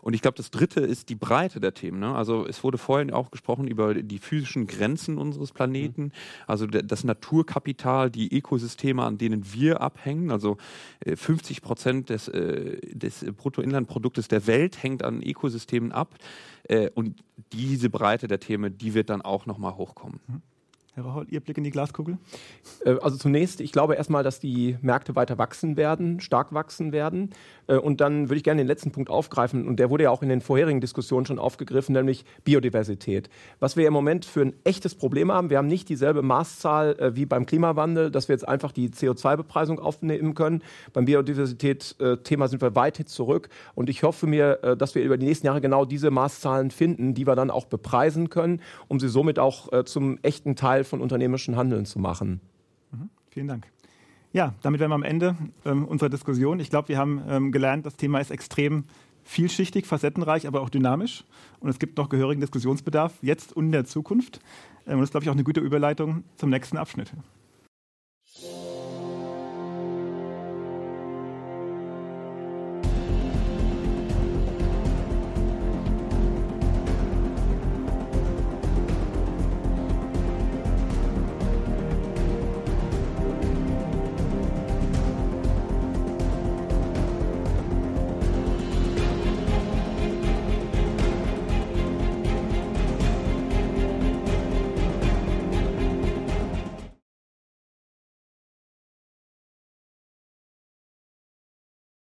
Und 0.02 0.14
ich 0.14 0.22
glaube, 0.22 0.36
das 0.36 0.50
dritte 0.50 0.80
ist 0.80 1.08
die 1.08 1.14
Breite 1.14 1.60
der 1.60 1.74
Themen. 1.74 2.00
Ne? 2.00 2.14
Also 2.14 2.46
es 2.46 2.62
wurde 2.64 2.78
vorhin 2.78 3.10
auch 3.12 3.30
gesprochen 3.30 3.68
über 3.68 3.94
die 3.94 4.18
physischen 4.18 4.66
Grenzen 4.66 5.18
unseres 5.18 5.52
Planeten, 5.52 6.12
also 6.46 6.66
das 6.66 7.04
Naturkapital, 7.04 8.10
die 8.10 8.34
Ökosysteme, 8.34 9.02
an 9.02 9.18
denen 9.18 9.52
wir 9.52 9.80
abhängen. 9.80 10.30
Also 10.30 10.56
50 11.06 11.56
äh, 11.56 11.60
Prozent 11.60 12.10
des, 12.10 12.28
äh, 12.28 12.78
des 12.92 13.24
Bruttoinlandproduktes 13.36 14.28
der 14.28 14.46
Welt 14.46 14.82
hängt 14.82 15.04
an 15.04 15.22
Ökosystemen 15.22 15.92
ab. 15.92 16.14
Äh, 16.64 16.90
und 16.94 17.22
diese 17.52 17.90
Breite 17.90 18.28
der 18.28 18.40
Themen, 18.40 18.76
die 18.76 18.94
wird 18.94 19.10
dann 19.10 19.22
auch 19.22 19.46
nochmal 19.46 19.76
hochkommen. 19.76 20.20
Herr 21.00 21.06
Rocholl, 21.06 21.26
Ihr 21.30 21.40
Blick 21.40 21.56
in 21.56 21.64
die 21.64 21.70
Glaskugel? 21.70 22.18
Äh, 22.84 22.96
also 23.00 23.16
zunächst, 23.16 23.60
ich 23.60 23.72
glaube 23.72 23.94
erstmal, 23.94 24.22
dass 24.22 24.38
die 24.38 24.76
Märkte 24.82 25.16
weiter 25.16 25.38
wachsen 25.38 25.76
werden, 25.76 26.20
stark 26.20 26.52
wachsen 26.52 26.92
werden. 26.92 27.30
Äh, 27.66 27.76
und 27.76 28.00
dann 28.00 28.28
würde 28.28 28.36
ich 28.36 28.44
gerne 28.44 28.60
den 28.60 28.66
letzten 28.66 28.92
Punkt 28.92 29.10
aufgreifen, 29.10 29.66
und 29.66 29.78
der 29.78 29.90
wurde 29.90 30.04
ja 30.04 30.10
auch 30.10 30.22
in 30.22 30.28
den 30.28 30.40
vorherigen 30.40 30.80
Diskussionen 30.80 31.26
schon 31.26 31.38
aufgegriffen, 31.38 31.94
nämlich 31.94 32.24
Biodiversität. 32.44 33.30
Was 33.60 33.76
wir 33.76 33.86
im 33.86 33.92
Moment 33.92 34.24
für 34.24 34.42
ein 34.42 34.54
echtes 34.64 34.94
Problem 34.94 35.32
haben, 35.32 35.50
wir 35.50 35.58
haben 35.58 35.68
nicht 35.68 35.88
dieselbe 35.88 36.22
Maßzahl 36.22 36.98
äh, 36.98 37.16
wie 37.16 37.26
beim 37.26 37.46
Klimawandel, 37.46 38.10
dass 38.10 38.28
wir 38.28 38.34
jetzt 38.34 38.46
einfach 38.46 38.72
die 38.72 38.90
CO2-Bepreisung 38.90 39.78
aufnehmen 39.78 40.34
können. 40.34 40.62
Beim 40.92 41.06
Biodiversität-Thema 41.06 42.48
sind 42.48 42.60
wir 42.60 42.74
weit 42.74 42.96
zurück. 43.08 43.48
Und 43.74 43.88
ich 43.88 44.02
hoffe 44.02 44.26
mir, 44.26 44.76
dass 44.76 44.94
wir 44.94 45.02
über 45.02 45.16
die 45.16 45.26
nächsten 45.26 45.46
Jahre 45.46 45.60
genau 45.60 45.84
diese 45.84 46.10
Maßzahlen 46.10 46.70
finden, 46.70 47.14
die 47.14 47.26
wir 47.26 47.36
dann 47.36 47.50
auch 47.50 47.66
bepreisen 47.66 48.28
können, 48.28 48.60
um 48.88 48.98
sie 48.98 49.08
somit 49.08 49.38
auch 49.38 49.84
zum 49.84 50.18
echten 50.22 50.56
Teil 50.56 50.84
von 50.90 51.00
unternehmerischen 51.00 51.56
Handeln 51.56 51.86
zu 51.86 51.98
machen. 51.98 52.40
Mhm. 52.92 53.08
Vielen 53.30 53.48
Dank. 53.48 53.66
Ja, 54.32 54.54
damit 54.62 54.80
wären 54.80 54.90
wir 54.90 54.94
am 54.94 55.02
Ende 55.02 55.36
ähm, 55.64 55.84
unserer 55.86 56.08
Diskussion. 56.08 56.60
Ich 56.60 56.70
glaube, 56.70 56.88
wir 56.88 56.98
haben 56.98 57.22
ähm, 57.28 57.52
gelernt, 57.52 57.86
das 57.86 57.96
Thema 57.96 58.20
ist 58.20 58.30
extrem 58.30 58.84
vielschichtig, 59.24 59.86
facettenreich, 59.86 60.46
aber 60.46 60.60
auch 60.60 60.70
dynamisch. 60.70 61.24
Und 61.58 61.68
es 61.68 61.78
gibt 61.78 61.98
noch 61.98 62.08
gehörigen 62.08 62.40
Diskussionsbedarf 62.40 63.14
jetzt 63.22 63.52
und 63.52 63.66
in 63.66 63.72
der 63.72 63.84
Zukunft. 63.86 64.40
Ähm, 64.86 64.94
und 64.94 65.00
das 65.00 65.08
ist, 65.08 65.10
glaube 65.12 65.24
ich, 65.24 65.30
auch 65.30 65.34
eine 65.34 65.44
gute 65.44 65.60
Überleitung 65.60 66.24
zum 66.36 66.50
nächsten 66.50 66.76
Abschnitt. 66.76 67.12